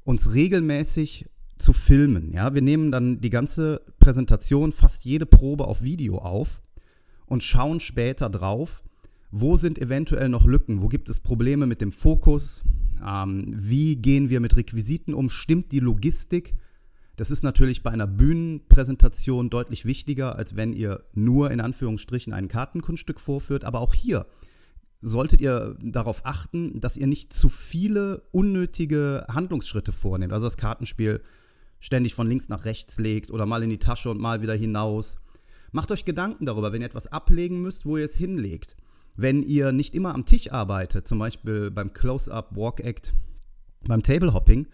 uns 0.04 0.34
regelmäßig 0.34 1.28
zu 1.58 1.74
filmen. 1.74 2.32
Ja, 2.34 2.54
wir 2.54 2.62
nehmen 2.62 2.92
dann 2.92 3.22
die 3.22 3.30
ganze 3.30 3.82
Präsentation, 4.00 4.72
fast 4.72 5.06
jede 5.06 5.26
Probe 5.26 5.68
auf 5.68 5.82
Video 5.82 6.18
auf 6.18 6.62
und 7.26 7.44
schauen 7.44 7.80
später 7.80 8.30
drauf, 8.30 8.84
wo 9.32 9.56
sind 9.56 9.80
eventuell 9.80 10.30
noch 10.30 10.46
Lücken, 10.46 10.82
wo 10.82 10.88
gibt 10.88 11.10
es 11.10 11.20
Probleme 11.20 11.66
mit 11.66 11.82
dem 11.82 11.92
Fokus, 11.92 12.62
ähm, 13.06 13.46
wie 13.56 13.96
gehen 13.96 14.30
wir 14.30 14.40
mit 14.40 14.56
Requisiten 14.56 15.14
um, 15.14 15.30
stimmt 15.30 15.72
die 15.72 15.80
Logistik. 15.80 16.54
Das 17.16 17.30
ist 17.30 17.44
natürlich 17.44 17.84
bei 17.84 17.92
einer 17.92 18.08
Bühnenpräsentation 18.08 19.50
deutlich 19.50 19.86
wichtiger, 19.86 20.36
als 20.36 20.56
wenn 20.56 20.74
ihr 20.74 21.04
nur 21.14 21.52
in 21.52 21.62
Anführungsstrichen 21.62 22.34
ein 22.34 22.48
Kartenkunststück 22.48 23.20
vorführt. 23.20 23.66
Aber 23.66 23.82
auch 23.82 23.94
hier 23.94 24.26
solltet 25.02 25.42
ihr 25.42 25.78
darauf 25.82 26.26
achten, 26.26 26.80
dass 26.80 26.98
ihr 26.98 27.08
nicht 27.08 27.34
zu 27.34 27.50
viele 27.50 28.24
unnötige 28.32 29.26
Handlungsschritte 29.30 29.92
vornehmt. 29.92 30.34
Also 30.34 30.48
das 30.48 30.58
Kartenspiel 30.58 31.22
ständig 31.84 32.16
von 32.16 32.28
links 32.28 32.48
nach 32.48 32.64
rechts 32.64 32.98
legt 32.98 33.30
oder 33.30 33.46
mal 33.46 33.62
in 33.62 33.70
die 33.70 33.78
Tasche 33.78 34.10
und 34.10 34.20
mal 34.20 34.42
wieder 34.42 34.56
hinaus. 34.56 35.18
Macht 35.74 35.92
euch 35.92 36.06
Gedanken 36.06 36.46
darüber, 36.46 36.72
wenn 36.72 36.82
ihr 36.82 36.88
etwas 36.88 37.08
ablegen 37.08 37.62
müsst, 37.62 37.86
wo 37.86 37.98
ihr 37.98 38.06
es 38.06 38.16
hinlegt. 38.16 38.78
Wenn 39.16 39.44
ihr 39.44 39.74
nicht 39.74 39.94
immer 39.94 40.16
am 40.16 40.26
Tisch 40.26 40.50
arbeitet, 40.52 41.06
zum 41.06 41.20
Beispiel 41.20 41.72
beim 41.72 41.92
Close-Up, 41.92 42.56
Walk-Act, 42.56 43.14
beim 43.86 44.02
Table-Hopping, 44.02 44.68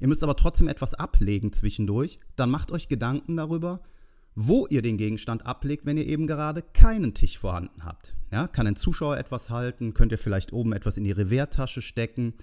ihr 0.00 0.08
müsst 0.08 0.24
aber 0.24 0.34
trotzdem 0.34 0.66
etwas 0.66 0.94
ablegen 0.94 1.52
zwischendurch, 1.52 2.18
dann 2.34 2.50
macht 2.50 2.72
euch 2.72 2.88
Gedanken 2.88 3.36
darüber, 3.36 3.80
wo 4.34 4.66
ihr 4.66 4.82
den 4.82 4.98
Gegenstand 4.98 5.46
ablegt, 5.46 5.86
wenn 5.86 5.96
ihr 5.96 6.06
eben 6.06 6.26
gerade 6.26 6.62
keinen 6.62 7.14
Tisch 7.14 7.38
vorhanden 7.38 7.84
habt. 7.84 8.12
Ja, 8.32 8.48
kann 8.48 8.66
ein 8.66 8.76
Zuschauer 8.76 9.18
etwas 9.18 9.50
halten? 9.50 9.94
Könnt 9.94 10.10
ihr 10.10 10.18
vielleicht 10.18 10.52
oben 10.52 10.72
etwas 10.72 10.98
in 10.98 11.04
die 11.04 11.12
Revers-Tasche 11.12 11.80
stecken? 11.80 12.34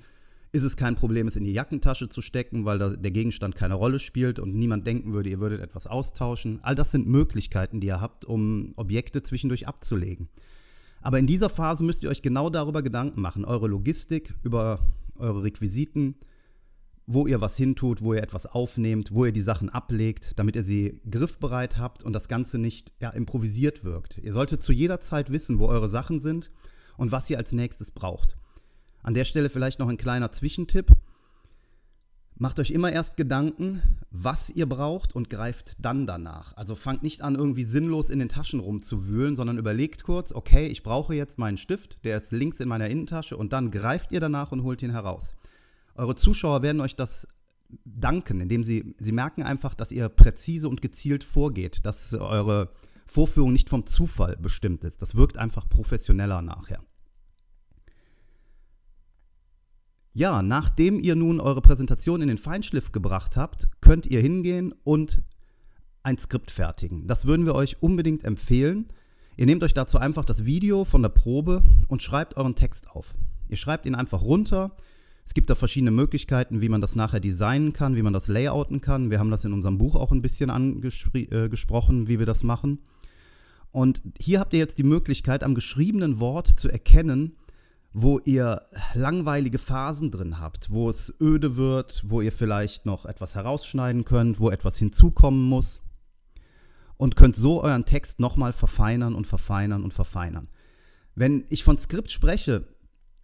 Ist 0.55 0.61
es 0.61 0.77
kein 0.77 0.93
Problem, 0.93 1.27
es 1.27 1.35
in 1.35 1.45
die 1.45 1.51
Jackentasche 1.51 2.09
zu 2.09 2.21
stecken, 2.21 2.63
weil 2.63 2.77
der 2.77 3.11
Gegenstand 3.11 3.55
keine 3.55 3.73
Rolle 3.73 3.97
spielt 3.97 4.37
und 4.37 4.53
niemand 4.53 4.85
denken 4.85 5.11
würde, 5.11 5.31
ihr 5.31 5.39
würdet 5.39 5.61
etwas 5.61 5.87
austauschen? 5.87 6.59
All 6.61 6.75
das 6.75 6.91
sind 6.91 7.07
Möglichkeiten, 7.07 7.79
die 7.79 7.87
ihr 7.87 7.99
habt, 7.99 8.23
um 8.23 8.73
Objekte 8.75 9.23
zwischendurch 9.23 9.67
abzulegen. 9.67 10.29
Aber 11.01 11.17
in 11.17 11.25
dieser 11.25 11.49
Phase 11.49 11.83
müsst 11.83 12.03
ihr 12.03 12.09
euch 12.11 12.21
genau 12.21 12.51
darüber 12.51 12.83
Gedanken 12.83 13.19
machen, 13.19 13.45
eure 13.45 13.67
Logistik, 13.67 14.35
über 14.43 14.93
eure 15.15 15.43
Requisiten, 15.43 16.13
wo 17.07 17.25
ihr 17.25 17.41
was 17.41 17.57
hintut, 17.57 18.03
wo 18.03 18.13
ihr 18.13 18.21
etwas 18.21 18.45
aufnehmt, 18.45 19.09
wo 19.11 19.25
ihr 19.25 19.31
die 19.31 19.41
Sachen 19.41 19.69
ablegt, 19.69 20.37
damit 20.37 20.55
ihr 20.55 20.63
sie 20.63 21.01
griffbereit 21.09 21.79
habt 21.79 22.03
und 22.03 22.13
das 22.13 22.27
Ganze 22.27 22.59
nicht 22.59 22.93
ja, 23.01 23.09
improvisiert 23.09 23.83
wirkt. 23.83 24.19
Ihr 24.19 24.33
solltet 24.33 24.61
zu 24.61 24.71
jeder 24.71 24.99
Zeit 24.99 25.31
wissen, 25.31 25.57
wo 25.57 25.65
eure 25.65 25.89
Sachen 25.89 26.19
sind 26.19 26.51
und 26.95 27.11
was 27.11 27.27
ihr 27.31 27.39
als 27.39 27.53
nächstes 27.53 27.89
braucht. 27.89 28.37
An 29.03 29.13
der 29.13 29.25
Stelle 29.25 29.49
vielleicht 29.49 29.79
noch 29.79 29.89
ein 29.89 29.97
kleiner 29.97 30.31
Zwischentipp. 30.31 30.87
Macht 32.35 32.57
euch 32.57 32.71
immer 32.71 32.91
erst 32.91 33.15
Gedanken, 33.15 33.81
was 34.09 34.49
ihr 34.49 34.67
braucht 34.67 35.13
und 35.13 35.29
greift 35.29 35.73
dann 35.77 36.07
danach. 36.07 36.57
Also 36.57 36.75
fangt 36.75 37.03
nicht 37.03 37.21
an, 37.21 37.35
irgendwie 37.35 37.63
sinnlos 37.63 38.09
in 38.09 38.19
den 38.19 38.29
Taschen 38.29 38.59
rumzuwühlen, 38.59 39.35
sondern 39.35 39.57
überlegt 39.57 40.03
kurz, 40.03 40.31
okay, 40.31 40.67
ich 40.67 40.81
brauche 40.83 41.13
jetzt 41.13 41.37
meinen 41.37 41.57
Stift, 41.57 42.03
der 42.05 42.17
ist 42.17 42.31
links 42.31 42.59
in 42.59 42.67
meiner 42.67 42.89
Innentasche 42.89 43.37
und 43.37 43.53
dann 43.53 43.69
greift 43.69 44.11
ihr 44.11 44.19
danach 44.19 44.51
und 44.51 44.63
holt 44.63 44.81
ihn 44.81 44.91
heraus. 44.91 45.33
Eure 45.95 46.15
Zuschauer 46.15 46.63
werden 46.63 46.81
euch 46.81 46.95
das 46.95 47.27
danken, 47.85 48.39
indem 48.41 48.63
sie, 48.63 48.95
sie 48.99 49.11
merken 49.11 49.43
einfach, 49.43 49.75
dass 49.75 49.91
ihr 49.91 50.09
präzise 50.09 50.69
und 50.69 50.81
gezielt 50.81 51.23
vorgeht, 51.23 51.85
dass 51.85 52.13
eure 52.13 52.71
Vorführung 53.05 53.53
nicht 53.53 53.69
vom 53.69 53.85
Zufall 53.85 54.37
bestimmt 54.37 54.83
ist. 54.83 55.01
Das 55.01 55.15
wirkt 55.15 55.37
einfach 55.37 55.69
professioneller 55.69 56.41
nachher. 56.41 56.83
Ja, 60.15 60.43
nachdem 60.43 60.99
ihr 60.99 61.15
nun 61.15 61.39
eure 61.39 61.61
Präsentation 61.61 62.21
in 62.21 62.27
den 62.27 62.37
Feinschliff 62.37 62.91
gebracht 62.91 63.35
habt, 63.35 63.67
könnt 63.81 64.05
ihr 64.05 64.21
hingehen 64.21 64.73
und 64.83 65.23
ein 66.03 66.19
Skript 66.19 66.51
fertigen. 66.51 67.07
Das 67.07 67.25
würden 67.25 67.47
wir 67.47 67.55
euch 67.55 67.81
unbedingt 67.81 68.23
empfehlen. 68.23 68.85
Ihr 69.37 69.47
nehmt 69.47 69.63
euch 69.63 69.73
dazu 69.73 69.97
einfach 69.97 70.23
das 70.23 70.45
Video 70.45 70.85
von 70.85 71.01
der 71.01 71.09
Probe 71.09 71.63
und 71.87 72.03
schreibt 72.03 72.37
euren 72.37 72.53
Text 72.53 72.91
auf. 72.91 73.15
Ihr 73.49 73.57
schreibt 73.57 73.87
ihn 73.87 73.95
einfach 73.95 74.21
runter, 74.21 74.75
es 75.25 75.33
gibt 75.33 75.49
da 75.49 75.55
verschiedene 75.55 75.91
Möglichkeiten, 75.91 76.61
wie 76.61 76.69
man 76.69 76.81
das 76.81 76.95
nachher 76.95 77.19
designen 77.19 77.73
kann, 77.73 77.95
wie 77.95 78.01
man 78.03 78.13
das 78.13 78.27
layouten 78.27 78.81
kann. 78.81 79.09
Wir 79.09 79.19
haben 79.19 79.31
das 79.31 79.45
in 79.45 79.53
unserem 79.53 79.77
Buch 79.79 79.95
auch 79.95 80.11
ein 80.11 80.21
bisschen 80.21 80.49
angesprochen, 80.51 82.03
äh, 82.03 82.07
wie 82.07 82.19
wir 82.19 82.25
das 82.25 82.43
machen. 82.43 82.79
Und 83.71 84.03
hier 84.19 84.39
habt 84.39 84.53
ihr 84.53 84.59
jetzt 84.59 84.77
die 84.77 84.83
Möglichkeit, 84.83 85.43
am 85.43 85.55
geschriebenen 85.55 86.19
Wort 86.19 86.59
zu 86.59 86.69
erkennen, 86.69 87.35
wo 87.93 88.19
ihr 88.25 88.63
langweilige 88.95 89.59
Phasen 89.59 90.09
drin 90.09 90.39
habt, 90.39 90.71
wo 90.71 90.89
es 90.89 91.13
öde 91.21 91.55
wird, 91.55 92.03
wo 92.07 92.21
ihr 92.21 92.31
vielleicht 92.31 92.87
noch 92.87 93.05
etwas 93.05 93.35
herausschneiden 93.35 94.03
könnt, 94.03 94.39
wo 94.39 94.49
etwas 94.49 94.77
hinzukommen 94.77 95.43
muss. 95.43 95.79
Und 96.97 97.15
könnt 97.15 97.35
so 97.35 97.61
euren 97.61 97.85
Text 97.85 98.19
nochmal 98.19 98.53
verfeinern 98.53 99.13
und 99.13 99.27
verfeinern 99.27 99.83
und 99.83 99.93
verfeinern. 99.93 100.47
Wenn 101.15 101.45
ich 101.49 101.63
von 101.63 101.77
Skript 101.77 102.11
spreche, 102.11 102.67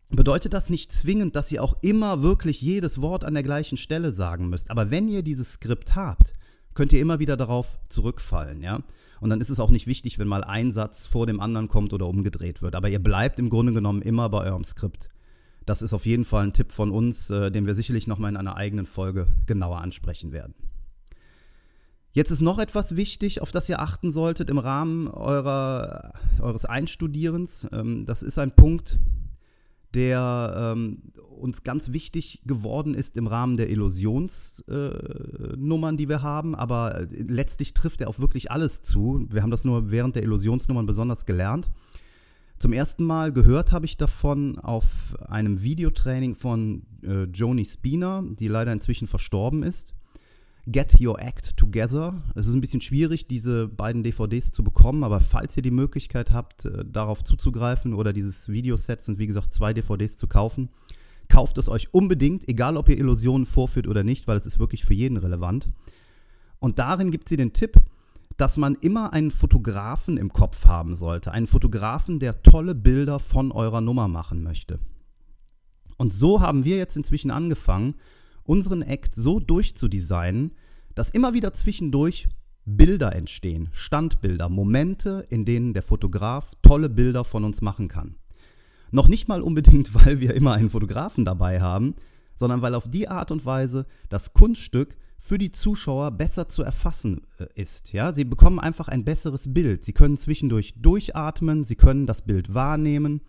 bedeutet 0.09 0.53
das 0.53 0.69
nicht 0.69 0.91
zwingend, 0.91 1.35
dass 1.35 1.51
ihr 1.51 1.63
auch 1.63 1.77
immer 1.81 2.21
wirklich 2.21 2.61
jedes 2.61 3.01
Wort 3.01 3.23
an 3.23 3.33
der 3.33 3.43
gleichen 3.43 3.77
Stelle 3.77 4.11
sagen 4.11 4.49
müsst. 4.49 4.69
Aber 4.69 4.91
wenn 4.91 5.07
ihr 5.07 5.23
dieses 5.23 5.53
Skript 5.53 5.95
habt, 5.95 6.33
könnt 6.73 6.93
ihr 6.93 7.01
immer 7.01 7.19
wieder 7.19 7.37
darauf 7.37 7.79
zurückfallen, 7.89 8.61
ja. 8.61 8.81
Und 9.19 9.29
dann 9.29 9.41
ist 9.41 9.49
es 9.49 9.59
auch 9.59 9.71
nicht 9.71 9.87
wichtig, 9.87 10.19
wenn 10.19 10.27
mal 10.27 10.43
ein 10.43 10.71
Satz 10.71 11.05
vor 11.05 11.27
dem 11.27 11.39
anderen 11.39 11.67
kommt 11.67 11.93
oder 11.93 12.07
umgedreht 12.07 12.61
wird. 12.61 12.75
Aber 12.75 12.89
ihr 12.89 12.99
bleibt 12.99 13.39
im 13.39 13.49
Grunde 13.49 13.73
genommen 13.73 14.01
immer 14.01 14.29
bei 14.29 14.45
eurem 14.45 14.63
Skript. 14.63 15.09
Das 15.65 15.81
ist 15.81 15.93
auf 15.93 16.05
jeden 16.05 16.25
Fall 16.25 16.45
ein 16.45 16.53
Tipp 16.53 16.71
von 16.71 16.91
uns, 16.91 17.29
äh, 17.29 17.51
den 17.51 17.67
wir 17.67 17.75
sicherlich 17.75 18.07
nochmal 18.07 18.31
in 18.31 18.37
einer 18.37 18.55
eigenen 18.55 18.85
Folge 18.85 19.27
genauer 19.45 19.79
ansprechen 19.81 20.31
werden. 20.31 20.55
Jetzt 22.11 22.31
ist 22.31 22.41
noch 22.41 22.57
etwas 22.57 22.95
wichtig, 22.95 23.41
auf 23.41 23.51
das 23.51 23.69
ihr 23.69 23.79
achten 23.79 24.11
solltet 24.11 24.49
im 24.49 24.57
Rahmen 24.57 25.07
eurer, 25.07 26.13
eures 26.41 26.65
Einstudierens. 26.65 27.67
Ähm, 27.71 28.05
das 28.05 28.23
ist 28.23 28.39
ein 28.39 28.55
Punkt, 28.55 28.97
der 29.93 30.73
ähm, 30.75 31.03
uns 31.39 31.63
ganz 31.63 31.91
wichtig 31.91 32.41
geworden 32.45 32.93
ist 32.93 33.17
im 33.17 33.27
Rahmen 33.27 33.57
der 33.57 33.69
Illusionsnummern, 33.69 35.93
äh, 35.93 35.97
die 35.97 36.09
wir 36.09 36.21
haben. 36.21 36.55
Aber 36.55 37.01
äh, 37.01 37.07
letztlich 37.27 37.73
trifft 37.73 38.01
er 38.01 38.09
auf 38.09 38.19
wirklich 38.19 38.51
alles 38.51 38.81
zu. 38.81 39.25
Wir 39.29 39.41
haben 39.41 39.51
das 39.51 39.65
nur 39.65 39.91
während 39.91 40.15
der 40.15 40.23
Illusionsnummern 40.23 40.85
besonders 40.85 41.25
gelernt. 41.25 41.69
Zum 42.59 42.73
ersten 42.73 43.05
Mal 43.05 43.31
gehört 43.31 43.71
habe 43.71 43.85
ich 43.85 43.95
davon 43.95 44.59
auf 44.59 44.83
einem 45.27 45.63
Videotraining 45.63 46.35
von 46.35 46.83
äh, 47.03 47.23
Joni 47.23 47.63
Spina, 47.63 48.21
die 48.21 48.49
leider 48.49 48.73
inzwischen 48.73 49.07
verstorben 49.07 49.63
ist. 49.63 49.93
Get 50.71 50.99
Your 50.99 51.19
Act 51.19 51.57
Together. 51.57 52.21
Es 52.35 52.47
ist 52.47 52.53
ein 52.53 52.61
bisschen 52.61 52.81
schwierig, 52.81 53.27
diese 53.27 53.67
beiden 53.67 54.03
DVDs 54.03 54.51
zu 54.51 54.63
bekommen, 54.63 55.03
aber 55.03 55.19
falls 55.19 55.57
ihr 55.57 55.63
die 55.63 55.71
Möglichkeit 55.71 56.31
habt, 56.31 56.65
äh, 56.65 56.85
darauf 56.85 57.23
zuzugreifen 57.23 57.93
oder 57.93 58.13
dieses 58.13 58.49
Videoset 58.49 59.01
sind, 59.01 59.19
wie 59.19 59.27
gesagt, 59.27 59.53
zwei 59.53 59.73
DVDs 59.73 60.17
zu 60.17 60.27
kaufen, 60.27 60.69
kauft 61.27 61.57
es 61.57 61.69
euch 61.69 61.93
unbedingt, 61.93 62.47
egal 62.47 62.77
ob 62.77 62.89
ihr 62.89 62.97
Illusionen 62.97 63.45
vorführt 63.45 63.87
oder 63.87 64.03
nicht, 64.03 64.27
weil 64.27 64.37
es 64.37 64.45
ist 64.45 64.59
wirklich 64.59 64.83
für 64.83 64.93
jeden 64.93 65.17
relevant. 65.17 65.69
Und 66.59 66.79
darin 66.79 67.11
gibt 67.11 67.29
sie 67.29 67.37
den 67.37 67.53
Tipp, 67.53 67.77
dass 68.37 68.57
man 68.57 68.75
immer 68.75 69.13
einen 69.13 69.31
Fotografen 69.31 70.17
im 70.17 70.31
Kopf 70.31 70.65
haben 70.65 70.95
sollte. 70.95 71.31
Einen 71.31 71.47
Fotografen, 71.47 72.19
der 72.19 72.41
tolle 72.41 72.75
Bilder 72.75 73.19
von 73.19 73.51
eurer 73.51 73.81
Nummer 73.81 74.07
machen 74.07 74.43
möchte. 74.43 74.79
Und 75.97 76.13
so 76.13 76.41
haben 76.41 76.63
wir 76.63 76.77
jetzt 76.77 76.95
inzwischen 76.95 77.31
angefangen, 77.31 77.95
unseren 78.49 78.81
Act 78.81 79.13
so 79.13 79.39
durchzudesignen, 79.39 80.53
dass 80.95 81.11
immer 81.11 81.35
wieder 81.35 81.53
zwischendurch 81.53 82.27
Bilder 82.65 83.15
entstehen, 83.15 83.69
Standbilder, 83.71 84.49
Momente, 84.49 85.23
in 85.29 85.45
denen 85.45 85.73
der 85.73 85.83
Fotograf 85.83 86.53
tolle 86.63 86.89
Bilder 86.89 87.23
von 87.23 87.45
uns 87.45 87.61
machen 87.61 87.87
kann. 87.87 88.15
Noch 88.89 89.07
nicht 89.07 89.27
mal 89.27 89.43
unbedingt, 89.43 89.93
weil 90.05 90.19
wir 90.19 90.33
immer 90.33 90.53
einen 90.53 90.71
Fotografen 90.71 91.25
dabei 91.25 91.61
haben, 91.61 91.93
sondern 92.35 92.63
weil 92.63 92.73
auf 92.73 92.89
die 92.89 93.07
Art 93.07 93.29
und 93.29 93.45
Weise 93.45 93.85
das 94.09 94.33
Kunststück 94.33 94.97
für 95.19 95.37
die 95.37 95.51
Zuschauer 95.51 96.09
besser 96.09 96.49
zu 96.49 96.63
erfassen 96.63 97.27
äh, 97.37 97.45
ist. 97.53 97.93
Ja? 97.93 98.15
Sie 98.15 98.23
bekommen 98.23 98.59
einfach 98.59 98.87
ein 98.87 99.05
besseres 99.05 99.53
Bild. 99.53 99.83
Sie 99.83 99.93
können 99.93 100.17
zwischendurch 100.17 100.73
durchatmen, 100.81 101.63
sie 101.63 101.75
können 101.75 102.07
das 102.07 102.23
Bild 102.23 102.53
wahrnehmen. 102.53 103.21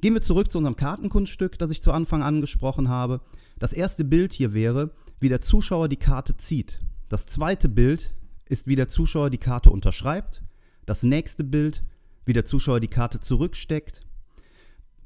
Gehen 0.00 0.14
wir 0.14 0.22
zurück 0.22 0.50
zu 0.50 0.58
unserem 0.58 0.76
Kartenkunststück, 0.76 1.58
das 1.58 1.70
ich 1.70 1.80
zu 1.80 1.92
Anfang 1.92 2.22
angesprochen 2.24 2.88
habe. 2.88 3.20
Das 3.58 3.72
erste 3.72 4.04
Bild 4.04 4.32
hier 4.32 4.52
wäre, 4.54 4.92
wie 5.20 5.28
der 5.28 5.40
Zuschauer 5.40 5.88
die 5.88 5.96
Karte 5.96 6.36
zieht. 6.36 6.80
Das 7.08 7.26
zweite 7.26 7.68
Bild 7.68 8.14
ist, 8.46 8.66
wie 8.66 8.76
der 8.76 8.88
Zuschauer 8.88 9.30
die 9.30 9.38
Karte 9.38 9.70
unterschreibt. 9.70 10.42
Das 10.86 11.02
nächste 11.02 11.44
Bild, 11.44 11.82
wie 12.24 12.32
der 12.32 12.44
Zuschauer 12.44 12.80
die 12.80 12.88
Karte 12.88 13.20
zurücksteckt. 13.20 14.00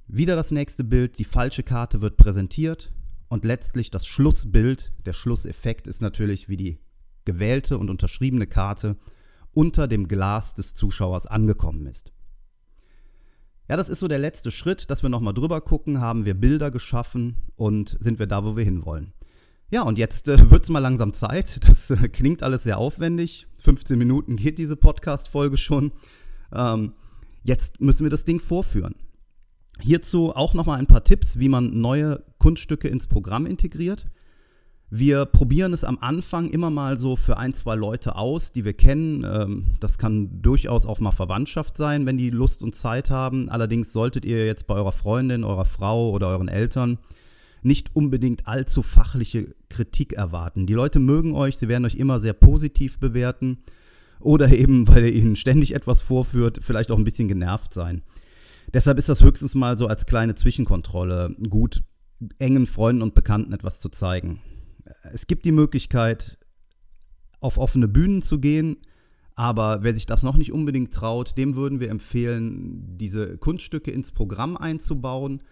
Wieder 0.06 0.36
das 0.36 0.50
nächste 0.50 0.84
Bild, 0.84 1.18
die 1.18 1.24
falsche 1.24 1.62
Karte 1.62 2.02
wird 2.02 2.16
präsentiert. 2.16 2.92
Und 3.28 3.44
letztlich 3.44 3.90
das 3.90 4.06
Schlussbild, 4.06 4.92
der 5.06 5.14
Schlusseffekt 5.14 5.86
ist 5.86 6.02
natürlich, 6.02 6.48
wie 6.48 6.58
die 6.58 6.78
gewählte 7.24 7.78
und 7.78 7.88
unterschriebene 7.88 8.46
Karte 8.46 8.96
unter 9.54 9.88
dem 9.88 10.08
Glas 10.08 10.54
des 10.54 10.74
Zuschauers 10.74 11.26
angekommen 11.26 11.86
ist. 11.86 12.12
Ja, 13.72 13.78
das 13.78 13.88
ist 13.88 14.00
so 14.00 14.08
der 14.08 14.18
letzte 14.18 14.50
Schritt, 14.50 14.90
dass 14.90 15.02
wir 15.02 15.08
nochmal 15.08 15.32
drüber 15.32 15.62
gucken, 15.62 15.98
haben 15.98 16.26
wir 16.26 16.34
Bilder 16.34 16.70
geschaffen 16.70 17.38
und 17.56 17.96
sind 18.00 18.18
wir 18.18 18.26
da, 18.26 18.44
wo 18.44 18.54
wir 18.54 18.64
hinwollen. 18.64 19.14
Ja, 19.70 19.80
und 19.80 19.96
jetzt 19.96 20.28
äh, 20.28 20.50
wird 20.50 20.64
es 20.64 20.68
mal 20.68 20.80
langsam 20.80 21.14
Zeit. 21.14 21.58
Das 21.66 21.88
äh, 21.88 22.10
klingt 22.10 22.42
alles 22.42 22.64
sehr 22.64 22.76
aufwendig. 22.76 23.46
15 23.60 23.98
Minuten 23.98 24.36
geht 24.36 24.58
diese 24.58 24.76
Podcast-Folge 24.76 25.56
schon. 25.56 25.92
Ähm, 26.52 26.92
jetzt 27.44 27.80
müssen 27.80 28.04
wir 28.04 28.10
das 28.10 28.26
Ding 28.26 28.40
vorführen. 28.40 28.94
Hierzu 29.80 30.36
auch 30.36 30.52
nochmal 30.52 30.78
ein 30.78 30.86
paar 30.86 31.04
Tipps, 31.04 31.38
wie 31.38 31.48
man 31.48 31.80
neue 31.80 32.22
Kunststücke 32.40 32.88
ins 32.88 33.06
Programm 33.06 33.46
integriert. 33.46 34.04
Wir 34.94 35.24
probieren 35.24 35.72
es 35.72 35.84
am 35.84 35.96
Anfang 36.02 36.50
immer 36.50 36.68
mal 36.68 37.00
so 37.00 37.16
für 37.16 37.38
ein, 37.38 37.54
zwei 37.54 37.76
Leute 37.76 38.14
aus, 38.14 38.52
die 38.52 38.66
wir 38.66 38.74
kennen. 38.74 39.24
Ähm, 39.24 39.64
das 39.80 39.96
kann 39.96 40.42
durchaus 40.42 40.84
auch 40.84 41.00
mal 41.00 41.12
Verwandtschaft 41.12 41.78
sein, 41.78 42.04
wenn 42.04 42.18
die 42.18 42.28
Lust 42.28 42.62
und 42.62 42.74
Zeit 42.74 43.08
haben. 43.08 43.48
Allerdings 43.48 43.94
solltet 43.94 44.26
ihr 44.26 44.44
jetzt 44.44 44.66
bei 44.66 44.74
eurer 44.74 44.92
Freundin, 44.92 45.44
eurer 45.44 45.64
Frau 45.64 46.10
oder 46.10 46.28
euren 46.28 46.48
Eltern 46.48 46.98
nicht 47.62 47.96
unbedingt 47.96 48.46
allzu 48.46 48.82
fachliche 48.82 49.54
Kritik 49.70 50.12
erwarten. 50.12 50.66
Die 50.66 50.74
Leute 50.74 50.98
mögen 50.98 51.34
euch, 51.34 51.56
sie 51.56 51.68
werden 51.68 51.86
euch 51.86 51.94
immer 51.94 52.20
sehr 52.20 52.34
positiv 52.34 52.98
bewerten 52.98 53.62
oder 54.20 54.48
eben, 54.52 54.86
weil 54.88 55.06
ihr 55.06 55.14
ihnen 55.14 55.36
ständig 55.36 55.74
etwas 55.74 56.02
vorführt, 56.02 56.58
vielleicht 56.60 56.90
auch 56.90 56.98
ein 56.98 57.04
bisschen 57.04 57.28
genervt 57.28 57.72
sein. 57.72 58.02
Deshalb 58.74 58.98
ist 58.98 59.08
das 59.08 59.24
höchstens 59.24 59.54
mal 59.54 59.78
so 59.78 59.86
als 59.86 60.04
kleine 60.04 60.34
Zwischenkontrolle 60.34 61.34
gut, 61.48 61.82
engen 62.38 62.66
Freunden 62.66 63.00
und 63.00 63.14
Bekannten 63.14 63.54
etwas 63.54 63.80
zu 63.80 63.88
zeigen. 63.88 64.42
Es 65.12 65.26
gibt 65.26 65.44
die 65.44 65.52
Möglichkeit, 65.52 66.38
auf 67.40 67.58
offene 67.58 67.88
Bühnen 67.88 68.22
zu 68.22 68.38
gehen, 68.38 68.76
aber 69.34 69.82
wer 69.82 69.94
sich 69.94 70.06
das 70.06 70.22
noch 70.22 70.36
nicht 70.36 70.52
unbedingt 70.52 70.92
traut, 70.92 71.36
dem 71.38 71.54
würden 71.54 71.80
wir 71.80 71.90
empfehlen, 71.90 72.98
diese 72.98 73.38
Kunststücke 73.38 73.90
ins 73.90 74.12
Programm 74.12 74.56
einzubauen. 74.56 75.42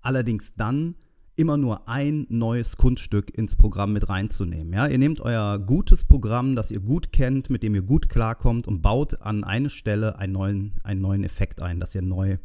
Allerdings 0.00 0.54
dann, 0.54 0.94
immer 1.36 1.58
nur 1.58 1.86
ein 1.86 2.26
neues 2.30 2.76
Kunststück 2.76 3.36
ins 3.36 3.56
Programm 3.56 3.92
mit 3.92 4.08
reinzunehmen. 4.08 4.72
Ja? 4.72 4.86
Ihr 4.86 4.98
nehmt 4.98 5.20
euer 5.20 5.58
gutes 5.58 6.04
Programm, 6.04 6.56
das 6.56 6.70
ihr 6.70 6.80
gut 6.80 7.12
kennt, 7.12 7.50
mit 7.50 7.62
dem 7.62 7.74
ihr 7.74 7.82
gut 7.82 8.08
klarkommt 8.08 8.66
und 8.66 8.80
baut 8.80 9.20
an 9.20 9.44
eine 9.44 9.68
Stelle 9.68 10.18
einen 10.18 10.32
neuen, 10.32 10.80
einen 10.82 11.02
neuen 11.02 11.24
Effekt 11.24 11.60
ein, 11.60 11.78
das 11.78 11.94
ihr 11.94 12.02
neu 12.02 12.38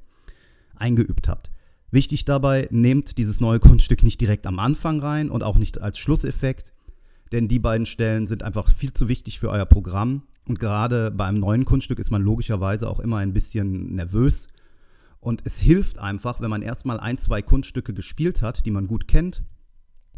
eingeübt 0.75 1.29
habt. 1.29 1.51
Wichtig 1.91 2.25
dabei, 2.25 2.67
nehmt 2.71 3.17
dieses 3.17 3.39
neue 3.39 3.59
Kunststück 3.59 4.03
nicht 4.03 4.21
direkt 4.21 4.47
am 4.47 4.59
Anfang 4.59 5.01
rein 5.01 5.29
und 5.29 5.43
auch 5.43 5.57
nicht 5.57 5.81
als 5.81 5.99
Schlusseffekt, 5.99 6.73
denn 7.31 7.47
die 7.47 7.59
beiden 7.59 7.85
Stellen 7.85 8.27
sind 8.27 8.43
einfach 8.43 8.69
viel 8.73 8.93
zu 8.93 9.07
wichtig 9.07 9.39
für 9.39 9.49
euer 9.49 9.65
Programm. 9.65 10.23
Und 10.47 10.59
gerade 10.59 11.11
beim 11.11 11.35
neuen 11.35 11.65
Kunststück 11.65 11.99
ist 11.99 12.09
man 12.09 12.23
logischerweise 12.23 12.89
auch 12.89 12.99
immer 12.99 13.17
ein 13.17 13.33
bisschen 13.33 13.93
nervös, 13.93 14.47
und 15.21 15.43
es 15.45 15.59
hilft 15.59 15.99
einfach, 15.99 16.41
wenn 16.41 16.49
man 16.49 16.63
erstmal 16.63 16.99
ein, 16.99 17.17
zwei 17.19 17.43
Kunststücke 17.43 17.93
gespielt 17.93 18.41
hat, 18.41 18.65
die 18.65 18.71
man 18.71 18.87
gut 18.87 19.07
kennt. 19.07 19.43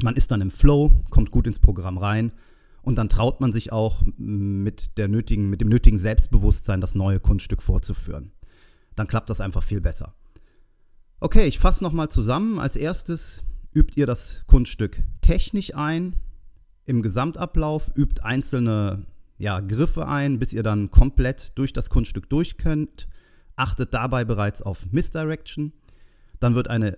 Man 0.01 0.15
ist 0.15 0.31
dann 0.31 0.41
im 0.41 0.49
Flow, 0.49 1.03
kommt 1.09 1.29
gut 1.29 1.45
ins 1.45 1.59
Programm 1.59 1.97
rein 1.97 2.31
und 2.81 2.97
dann 2.97 3.09
traut 3.09 3.41
man 3.41 3.51
sich 3.51 3.71
auch 3.71 4.01
mit, 4.17 4.97
der 4.97 5.09
nötigen, 5.09 5.49
mit 5.49 5.59
dem 5.59 5.67
nötigen 5.67 5.97
Selbstbewusstsein 5.97 6.81
das 6.81 6.95
neue 6.95 7.19
Kunststück 7.19 7.61
vorzuführen. 7.61 8.31
Dann 8.95 9.07
klappt 9.07 9.29
das 9.29 9.41
einfach 9.41 9.63
viel 9.63 9.81
besser. 9.81 10.15
Okay, 11.23 11.45
ich 11.47 11.57
fasse 11.57 11.81
nochmal 11.81 12.09
zusammen. 12.09 12.59
Als 12.59 12.75
erstes 12.75 13.43
übt 13.73 13.93
ihr 13.95 14.05
das 14.05 14.43
Kunststück 14.45 15.01
technisch 15.21 15.73
ein. 15.73 16.17
Im 16.85 17.01
Gesamtablauf 17.01 17.89
übt 17.95 18.21
einzelne 18.21 19.05
ja, 19.37 19.61
Griffe 19.61 20.05
ein, 20.05 20.37
bis 20.37 20.51
ihr 20.51 20.63
dann 20.63 20.91
komplett 20.91 21.53
durch 21.55 21.71
das 21.71 21.89
Kunststück 21.89 22.29
durch 22.29 22.57
könnt. 22.57 23.07
Achtet 23.55 23.93
dabei 23.93 24.25
bereits 24.25 24.61
auf 24.61 24.91
Misdirection. 24.91 25.71
Dann 26.41 26.55
wird 26.55 26.67
eine 26.67 26.97